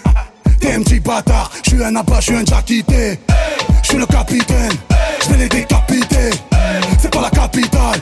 T'es 0.61 0.75
un 0.75 0.83
petit 0.83 1.01
bâtard, 1.01 1.51
je 1.65 1.71
suis 1.71 1.85
un 1.85 1.97
abat, 1.97 2.21
je 2.21 2.27
suis 2.27 2.37
un 2.37 2.45
déjà 2.45 2.63
quitté. 2.63 3.19
Je 3.83 3.89
suis 3.89 3.99
le 3.99 4.07
capitaine, 4.07 4.73
je 5.25 5.31
vais 5.31 5.39
les 5.39 5.49
décapiter. 5.49 6.31
C'est 7.01 7.13
pas 7.13 7.21
la 7.21 7.31
capitale, 7.31 8.01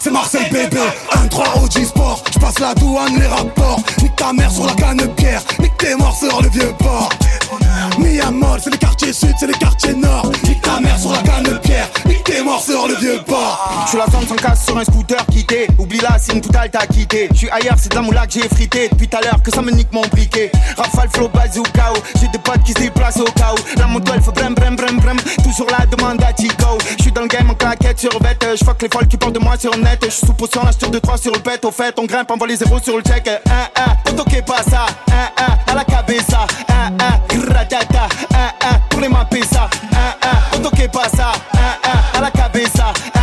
c'est 0.00 0.10
Marseille 0.10 0.48
bébé. 0.50 0.80
1-3 1.28 1.62
au 1.62 1.70
G-Sport, 1.70 2.22
je 2.32 2.38
passe 2.38 2.58
la 2.58 2.74
douane, 2.74 3.18
les 3.18 3.26
rapports. 3.26 3.80
Nique 4.02 4.16
ta 4.16 4.32
mère 4.32 4.50
sur 4.50 4.66
la 4.66 4.74
canne 4.74 4.98
de 4.98 5.06
pierre, 5.06 5.42
nique 5.60 5.76
tes 5.78 5.94
morts 5.96 6.16
sur 6.16 6.40
le 6.42 6.48
vieux 6.48 6.72
port. 6.78 7.08
Miamol, 7.98 8.60
c'est 8.62 8.70
les 8.70 8.78
quartiers 8.78 9.12
sud, 9.12 9.34
c'est 9.38 9.46
les 9.46 9.54
quartiers 9.54 9.94
nord. 9.94 10.30
Nique 10.44 10.60
ta 10.62 10.80
mère 10.80 10.98
sur 10.98 11.12
la 11.12 11.22
canne 11.22 11.44
de 11.44 11.58
pierre, 11.58 11.88
nique 12.06 12.24
tes 12.24 12.42
morts 12.42 12.62
sur 12.62 12.86
le 12.88 12.94
vieux 12.96 13.20
port. 13.26 13.84
Je 13.84 13.90
suis 13.90 13.98
la 13.98 14.06
zone 14.06 14.26
sans 14.26 14.36
casse 14.36 14.64
sur 14.64 14.78
un 14.78 14.84
scooter 14.84 15.24
quitté. 15.26 15.66
Oublie 15.78 16.00
là, 16.00 16.16
c'est 16.20 16.32
une 16.32 16.40
poutale 16.40 16.70
t'as 16.70 16.86
quitté. 16.86 17.28
Je 17.32 17.38
suis 17.38 17.50
ailleurs, 17.50 17.76
c'est 17.78 17.90
de 17.90 17.96
la 17.96 18.02
moula 18.02 18.26
que 18.26 18.32
j'ai 18.32 18.48
frité. 18.48 18.88
Depuis 18.88 19.08
tout 19.08 19.16
à 19.16 19.20
l'heure 19.20 19.42
que 19.42 19.50
ça 19.50 19.62
me 19.62 19.70
nique 19.70 19.92
mon 19.92 20.06
briquet. 20.08 20.50
Rafale, 20.76 21.08
flow, 21.12 21.28
bazooka. 21.28 21.92
J'ai 22.20 22.28
des 22.28 22.38
potes 22.38 22.62
qui 22.64 22.72
se 22.72 22.78
déplacent 22.78 23.18
au 23.18 23.24
où. 23.24 23.78
La 23.78 23.86
moto 23.86 24.12
elle 24.14 24.22
fait 24.22 24.32
brem 24.32 24.54
brem 24.54 24.76
brem 24.76 25.00
brem. 25.00 25.16
Toujours 25.42 25.68
la 25.70 25.86
demande 25.86 26.22
à 26.22 26.32
Tico. 26.32 26.78
Je 26.96 27.02
suis 27.02 27.12
dans 27.12 27.22
le 27.22 27.28
game 27.28 27.50
en 27.50 27.54
claquette 27.54 27.98
sur 27.98 28.18
bête. 28.20 28.44
Je 28.58 28.64
fuck 28.64 28.80
les 28.82 28.88
folles 28.88 29.08
qui 29.08 29.16
parlent 29.16 29.32
de 29.32 29.38
moi 29.38 29.56
sur 29.58 29.76
je 30.02 30.10
suis 30.10 30.26
sous 30.26 30.34
potion, 30.34 30.62
de 30.90 30.98
3 30.98 31.16
sur 31.18 31.32
le 31.32 31.38
bête. 31.38 31.64
Au 31.64 31.70
fait, 31.70 31.98
on 31.98 32.04
grimpe, 32.04 32.30
on 32.30 32.36
voit 32.36 32.46
les 32.46 32.56
zéros 32.56 32.78
sur 32.78 32.94
le 32.96 33.02
check. 33.02 33.22
Eh, 33.26 33.38
eh, 33.46 33.50
eh, 33.76 33.80
on 34.10 34.14
pas 34.42 34.62
ça. 34.62 34.84
à 35.66 35.74
la 35.74 35.84
cabeza. 35.84 36.46
1 36.68 36.90
pour 38.90 39.00
les 39.00 39.08
ça. 39.08 39.70
1 39.92 40.58
1 40.58 40.58
on 40.58 40.60
pas 40.88 41.08
ça. 41.08 41.32
à 42.14 42.20
la 42.20 42.30
cabeza. 42.30 42.92
1 43.14 43.20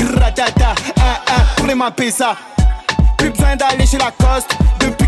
1 0.00 0.04
gradata. 0.12 0.74
1 0.96 1.02
pour 1.56 1.66
les 1.66 1.74
ça. 2.10 2.34
Plus 3.18 3.30
besoin 3.30 3.56
d'aller 3.56 3.86
chez 3.86 3.98
la 3.98 4.10
coste 4.10 4.56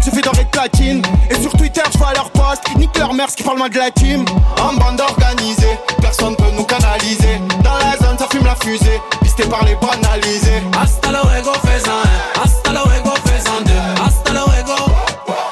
je 0.07 0.11
fais 0.11 0.20
doré 0.20 0.45
de 0.45 0.51
platine 0.51 1.03
Et 1.31 1.41
sur 1.41 1.53
Twitter 1.53 1.83
je 1.93 1.99
vois 1.99 2.12
leur 2.15 2.31
post 2.31 2.62
Nique 2.77 2.97
leur 2.97 3.12
mère 3.12 3.28
ce 3.28 3.37
qui 3.37 3.43
parle 3.43 3.59
moins 3.59 3.69
de 3.69 3.77
la 3.77 3.91
team. 3.91 4.24
En 4.61 4.74
bande 4.74 5.01
organisée 5.01 5.78
Personne 6.01 6.37
peut 6.37 6.51
nous 6.57 6.65
canaliser. 6.65 7.41
Dans 7.65 7.77
la 7.77 7.97
zone 7.99 8.16
ça 8.19 8.27
fume 8.31 8.45
la 8.45 8.55
fusée. 8.55 9.01
Pisté 9.23 9.45
par 9.45 9.65
les 9.65 9.74
banalisés 9.77 10.62
Hasta 10.81 11.11
luego, 11.11 11.53
faisant 11.65 11.91
un. 11.91 12.43
Hasta 12.43 12.70
luego, 12.70 13.11
faisant 13.24 13.61
deux. 13.65 14.05
Hasta 14.05 14.33
luego. 14.33 14.93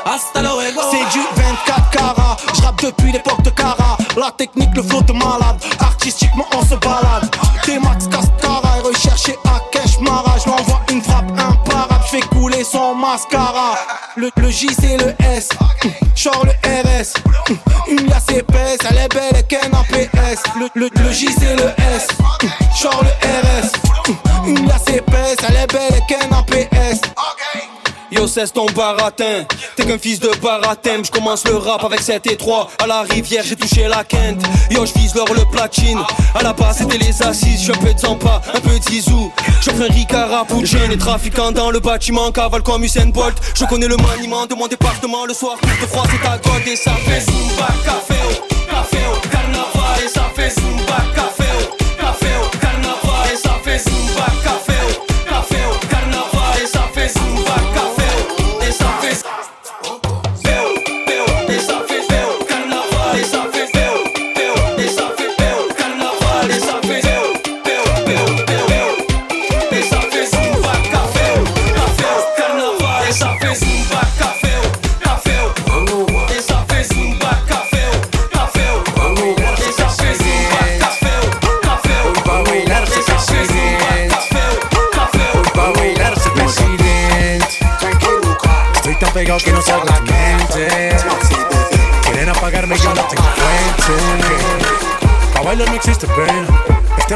Hasta 0.06 0.43
luego. 0.43 0.81
C'est 0.90 1.18
du 1.18 1.24
24 1.36 1.90
carats. 1.90 2.36
Je 2.55 2.62
rappe 2.62 2.82
depuis 2.82 3.12
l'époque 3.12 3.43
de 3.43 3.51
Cara. 3.51 3.98
La 4.16 4.31
technique, 4.31 4.74
le 4.76 4.82
flow 4.82 5.02
de 5.02 5.12
malade. 5.12 5.60
Artistiquement 5.81 6.47
on 6.55 6.62
se 6.62 6.76
balade. 6.76 7.28
T-Max 7.64 8.06
Cascara 8.09 8.78
Et 8.78 8.86
recherché 8.86 9.36
à 9.47 9.60
Cash 9.72 9.98
Mara 10.01 10.36
Je 10.39 10.48
l'envoie 10.48 10.81
une 10.90 11.02
frappe 11.02 11.31
imparable. 11.32 12.05
Je 12.05 12.18
fais 12.18 12.26
couler 12.28 12.62
son 12.62 12.94
mascara 12.94 13.74
Le, 14.16 14.31
le 14.36 14.51
J 14.51 14.69
c'est 14.81 14.97
le 14.97 15.12
S. 15.36 15.49
Genre 16.15 16.45
le 16.47 16.53
RS 16.69 17.15
Une 17.91 18.07
glace 18.07 18.28
épaisse 18.31 18.78
Elle 18.89 18.99
est 18.99 19.09
belle 19.12 19.36
et 19.41 19.43
qu'un 19.43 19.70
APS 19.73 20.43
le, 20.59 20.69
le, 20.74 20.89
le 21.03 21.12
J 21.12 21.28
c'est 21.36 21.57
le 21.57 21.65
S. 21.95 22.07
Genre 22.81 23.03
le 23.03 23.11
RS 23.11 24.47
Une 24.47 24.65
glace 24.66 24.86
épaisse 24.89 25.36
Elle 25.49 25.57
est 25.57 25.73
belle 25.73 25.97
et 25.97 26.03
qu'un 26.12 26.36
APS 26.36 26.64
Yo 28.15 28.28
cesse 28.28 28.53
ton 28.53 28.66
baratin. 28.66 29.45
T'es 29.74 29.85
qu'un 29.85 29.99
fils 29.99 30.20
de 30.20 30.31
baratin. 30.41 31.03
Je 31.03 31.11
commence 31.11 31.45
le 31.47 31.57
rap 31.57 31.82
avec 31.85 32.01
7 32.01 32.27
et 32.28 32.36
3 32.36 32.70
À 32.82 32.86
la 32.86 33.03
rivière. 33.03 33.43
J'ai 33.45 33.57
touché 33.57 33.89
la 33.89 34.05
quinte 34.05 34.41
Yo 34.70 34.86
je 34.86 34.93
vise 34.95 35.15
l'or 35.15 35.32
le 35.35 35.45
platine. 35.51 35.99
À 36.35 36.43
la 36.43 36.53
base 36.53 36.78
c'était 36.78 36.99
les 36.99 37.23
assises. 37.23 37.65
Je 37.65 37.73
un 37.73 37.77
peu 37.77 37.93
de 37.93 38.07
un 38.07 38.61
peu 38.61 38.78
de 38.78 38.85
Zizou. 38.85 39.32
J'offre 39.61 39.82
un 39.82 39.93
Ricard 39.93 40.47
Puccin 40.47 40.86
Les 40.89 40.99
trafiquants 40.99 41.51
dans 41.53 41.70
le 41.70 41.81
bâtiment 41.81 42.31
Cavale 42.31 42.62
comme 42.62 42.85
Usain 42.85 43.07
Bolt. 43.07 43.36
Je 43.55 43.65
connais 43.65 43.89
le 43.89 43.97
maniement 43.97 44.47
de 44.47 44.55
mon 44.55 44.69
département. 44.69 45.27
Le 45.27 45.35
soir 45.35 45.57
de 45.61 45.86
froid 45.86 46.05
c'est 46.09 46.28
à 46.28 46.39
God 46.39 46.66
Et 46.66 46.77
ça 46.77 46.93
fait 47.07 47.20
Zumba 47.20 47.66
Café 47.85 48.20
oh, 48.28 48.70
café 48.70 48.99
oh, 49.12 49.28
carnaval. 49.28 50.05
Et 50.05 50.09
ça 50.09 50.31
fait 50.36 50.51
Zumba 50.51 50.99
café 51.15 51.43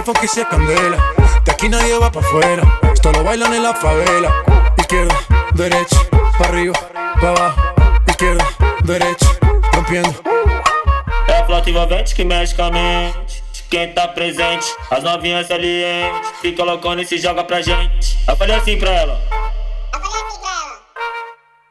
Funk 0.08 0.26
se 0.26 0.42
candela 0.46 0.96
De 1.44 1.52
aquí 1.52 1.68
nadie 1.68 1.98
va 1.98 2.10
pa' 2.10 2.20
afuera 2.20 2.62
Esto 2.94 3.12
lo 3.12 3.22
bailan 3.22 3.52
en 3.52 3.62
la 3.62 3.74
favela 3.74 4.32
Izquierda, 4.78 5.14
derecha, 5.52 6.00
pa' 6.38 6.46
arriba, 6.46 6.72
pa' 7.20 7.28
abajo 7.28 7.74
Izquierda, 8.06 8.46
derecha, 8.84 9.26
rompiendo 9.74 10.14
É 11.28 11.52
a 11.52 11.62
envolvente 11.68 12.14
que 12.14 12.24
mexe 12.24 12.54
com 12.54 12.62
a 12.62 12.70
mente. 12.70 13.44
Quem 13.70 13.92
tá 13.92 14.08
presente, 14.08 14.66
as 14.90 15.04
novinhas 15.04 15.46
salientes. 15.46 16.30
Fica 16.40 16.64
loucona 16.64 17.02
e 17.02 17.06
se 17.06 17.18
joga 17.18 17.44
pra 17.44 17.60
gente. 17.60 18.18
Eu 18.26 18.34
falei 18.34 18.56
assim 18.56 18.78
pra 18.78 18.90
ela. 18.90 19.20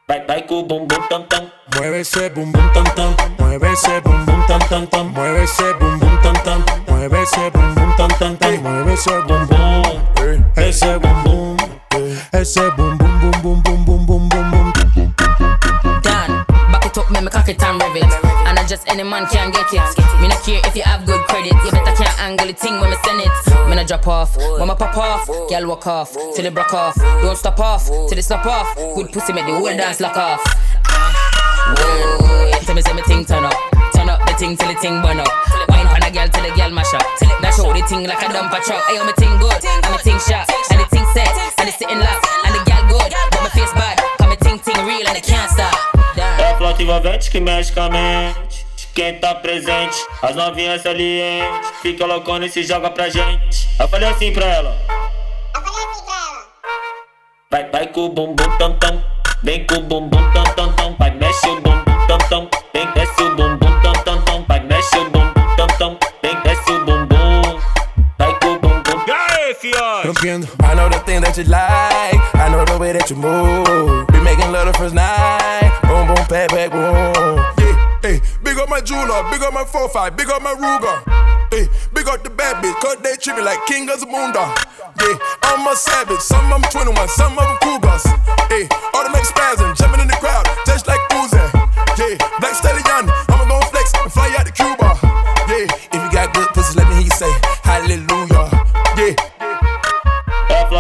Vai, 0.08 0.24
vai 0.26 0.42
com 0.44 0.60
o 0.60 0.64
bumbum 0.64 1.02
tam 1.10 1.24
tam. 1.24 1.52
Mueve 1.76 2.02
ese 2.02 2.30
bum 2.30 2.52
bum 2.52 2.70
tam 2.70 2.84
tam, 2.84 3.16
mueve 3.40 3.74
ese 3.74 4.00
bum 4.02 4.26
bum 4.26 4.42
tam 4.48 4.60
tam 4.60 4.86
tam, 4.86 5.10
mueve 5.10 5.44
ese 5.44 5.74
bum 5.74 5.98
bum 5.98 6.18
tam 6.22 6.34
tam, 6.44 6.87
mueve 7.08 7.22
ese 7.24 7.50
bum 7.52 7.76
bum 7.76 7.94
tam 7.96 8.10
tam 8.20 8.38
tam, 8.38 8.62
mueve 8.64 8.94
ese 8.94 9.12
bum 9.28 9.48
bum, 9.48 9.84
eh. 10.18 10.68
ese 10.68 11.00
bum 11.00 11.24
bum, 11.24 11.58
eh. 11.94 12.40
ese 12.40 12.60
bum 12.76 12.98
bum 12.98 13.20
bum 13.22 13.42
bum 13.42 13.62
bum 13.64 13.86
bum 13.86 14.06
bum 14.06 14.30
bum 14.30 14.52
bum. 14.52 15.14
Done. 16.02 16.46
Back 16.72 16.86
it 16.86 16.98
up, 16.98 17.10
make 17.12 17.24
me 17.24 17.30
cock 17.30 17.48
it 17.48 17.64
and 17.64 17.82
rev 17.82 17.96
it. 17.96 18.04
And 18.48 18.60
I 18.60 18.66
just 18.68 18.90
any 18.90 19.04
man 19.04 19.26
can 19.28 19.52
get 19.52 19.72
it. 19.72 20.22
Me 20.22 20.28
not 20.28 20.44
care 20.44 20.60
if 20.66 20.76
you 20.76 20.84
have 20.84 21.06
good 21.06 21.22
credit. 21.28 21.54
You 21.64 21.72
better 21.72 21.96
can't 21.96 22.20
angle 22.20 22.48
the 22.48 22.54
thing 22.54 22.80
when 22.82 22.90
me 22.90 22.98
send 23.06 23.22
it. 23.22 23.70
Me 23.70 23.76
not 23.76 23.88
drop 23.88 24.08
off. 24.08 24.38
When 24.38 24.68
me 24.68 24.76
pop 24.76 24.98
off, 24.98 25.28
girl 25.28 25.68
walk 25.68 25.88
off. 25.88 26.12
Till 26.36 26.46
it 26.46 26.54
broke 26.54 26.74
off. 26.74 26.96
Don't 26.96 27.38
stop 27.38 27.60
off. 27.60 27.88
Till 27.88 28.18
it 28.18 28.24
stop 28.24 28.46
off. 28.46 28.76
Good 28.96 29.14
pussy 29.14 29.34
make 29.34 29.46
the 29.46 29.54
whole 29.54 29.66
dance 29.66 30.00
lock 30.00 30.18
off. 30.18 30.42
Ah, 30.86 31.76
Whoa. 31.78 32.60
Tell 32.66 32.76
me 32.76 32.82
say 32.82 32.94
me 32.94 33.02
thing 33.04 33.24
turn 33.24 33.46
up. 33.46 33.54
Turn 33.94 34.10
up 34.10 34.20
the 34.28 34.34
thing 34.34 34.58
till 34.58 34.68
the 34.68 34.80
thing 34.80 35.02
burn 35.02 35.20
up. 35.20 35.77
A 36.08 36.10
girl 36.10 36.26
till 36.30 36.42
the 36.42 36.56
girl 36.56 36.72
mash 36.72 36.94
up. 36.94 37.04
Dash 37.42 37.60
out 37.60 37.76
the 37.76 37.84
thing 37.84 38.08
like 38.08 38.24
a 38.24 38.32
dumper 38.32 38.64
truck. 38.64 38.82
Ayo 38.88 39.04
me 39.06 39.12
thing 39.20 39.38
good. 39.44 39.60
And 39.60 39.92
me 39.92 40.00
thing 40.00 40.18
sharp. 40.24 40.48
And 40.72 40.80
the 40.80 40.88
thing 40.88 41.04
set. 41.12 41.28
And 41.60 41.68
it's 41.68 41.78
sitting 41.78 42.00
loud. 42.00 42.24
And 42.48 42.56
the 42.56 42.64
girl 42.64 42.84
good. 42.88 43.12
But 43.32 43.44
my 43.44 43.50
face 43.50 43.74
bad. 43.74 44.00
Cause 44.18 44.30
me 44.30 44.38
thing 44.40 44.58
thing 44.58 44.80
real 44.88 45.06
and 45.06 45.18
it 45.18 45.28
can't 45.28 45.52
stop. 45.52 45.76
É 46.16 46.54
a 46.54 46.56
flauta 46.56 46.82
envolvente 46.82 47.30
que 47.30 47.42
mexe 47.42 47.74
com 47.74 47.82
a 47.82 47.90
mente. 47.90 48.66
Quem 48.96 49.20
tá 49.20 49.36
presente, 49.36 49.98
as 50.22 50.34
novinhas 50.34 50.82
salientes. 50.82 51.72
Fica 51.82 52.06
loucona 52.06 52.46
e 52.46 52.50
se 52.50 52.64
joga 52.64 52.90
pra 52.90 53.10
gente. 53.10 53.68
Eu 53.78 53.90
falei 53.90 54.08
assim 54.08 54.32
pra 54.32 54.46
ela. 54.46 54.78
Vai, 57.52 57.70
vai 57.70 57.88
com 57.88 58.06
o 58.06 58.10
bumbum 58.10 58.58
tam 58.58 58.80
tam. 58.80 59.04
Vem 59.44 59.68
com 59.68 59.76
o 59.76 59.82
bumbum 59.82 60.32
tam 60.32 60.46
tam 60.56 60.72
tam. 60.72 60.96
Vai, 60.98 61.12
mexe 61.12 61.50
o 61.50 61.60
bumbum 61.60 62.08
tam 62.08 62.18
tam. 62.30 62.50
Vem, 62.74 62.90
desce 62.94 63.24
o 63.24 63.36
bumbum 63.36 63.80
tam 63.82 63.94
tam 64.06 64.22
tam. 64.22 64.46
Vai, 64.48 64.62
mexe 64.62 64.98
o 64.98 65.02
bumbum 65.02 65.12
tam 65.12 65.17
rompiendo. 70.08 70.48
I 70.64 70.74
know 70.74 70.88
the 70.90 71.00
thing 71.00 71.22
that 71.22 71.38
you 71.38 71.44
like, 71.44 72.16
I 72.36 72.48
know 72.50 72.64
the 72.64 72.78
way 72.80 72.94
that 72.94 73.10
you 73.10 73.16
move. 73.16 74.08
Be 74.08 74.20
making 74.24 74.52
love 74.52 74.72
the 74.72 74.74
first 74.74 74.96
night, 74.96 75.68
boom 75.84 76.08
boom, 76.08 76.24
pat 76.32 76.50
pat 76.50 76.72
boom. 76.72 77.36
Yeah, 77.60 77.76
hey, 78.02 78.22
big 78.42 78.58
up 78.58 78.70
my 78.70 78.80
jeweler, 78.80 79.28
big 79.30 79.44
up 79.44 79.54
my 79.54 79.66
four 79.66 79.90
five, 79.90 80.16
big 80.16 80.30
up 80.32 80.42
my 80.42 80.56
Ruger. 80.56 80.98
Hey, 81.52 81.68
big 81.94 82.08
up 82.08 82.24
the 82.24 82.30
bad 82.30 82.64
bitch, 82.64 82.76
cause 82.80 82.98
they 83.04 83.16
treat 83.20 83.36
me 83.36 83.44
like 83.44 83.60
king 83.68 83.90
of 83.90 84.00
the 84.00 84.08
moondog. 84.08 84.56
Yeah, 85.04 85.20
I'm 85.44 85.68
a 85.68 85.76
savage, 85.76 86.24
some 86.24 86.52
I'm 86.52 86.64
21, 86.64 86.96
some 87.10 87.38
I'm 87.38 87.58
cougars. 87.60 88.04
Hey, 88.48 88.68
automatic 88.96 89.28
spasm, 89.28 89.76
jumping 89.76 90.02
in 90.02 90.08
the 90.08 90.18
crowd, 90.24 90.48
just 90.66 90.88
like 90.88 91.04
Uzi. 91.20 91.44
Yeah, 92.00 92.16
black 92.40 92.56
stallion, 92.56 93.12
I'ma 93.28 93.44
gon' 93.44 93.64
flex 93.70 93.92
and 93.94 94.12
fly 94.12 94.34
out 94.40 94.46
to 94.48 94.54
Cuba. 94.56 95.07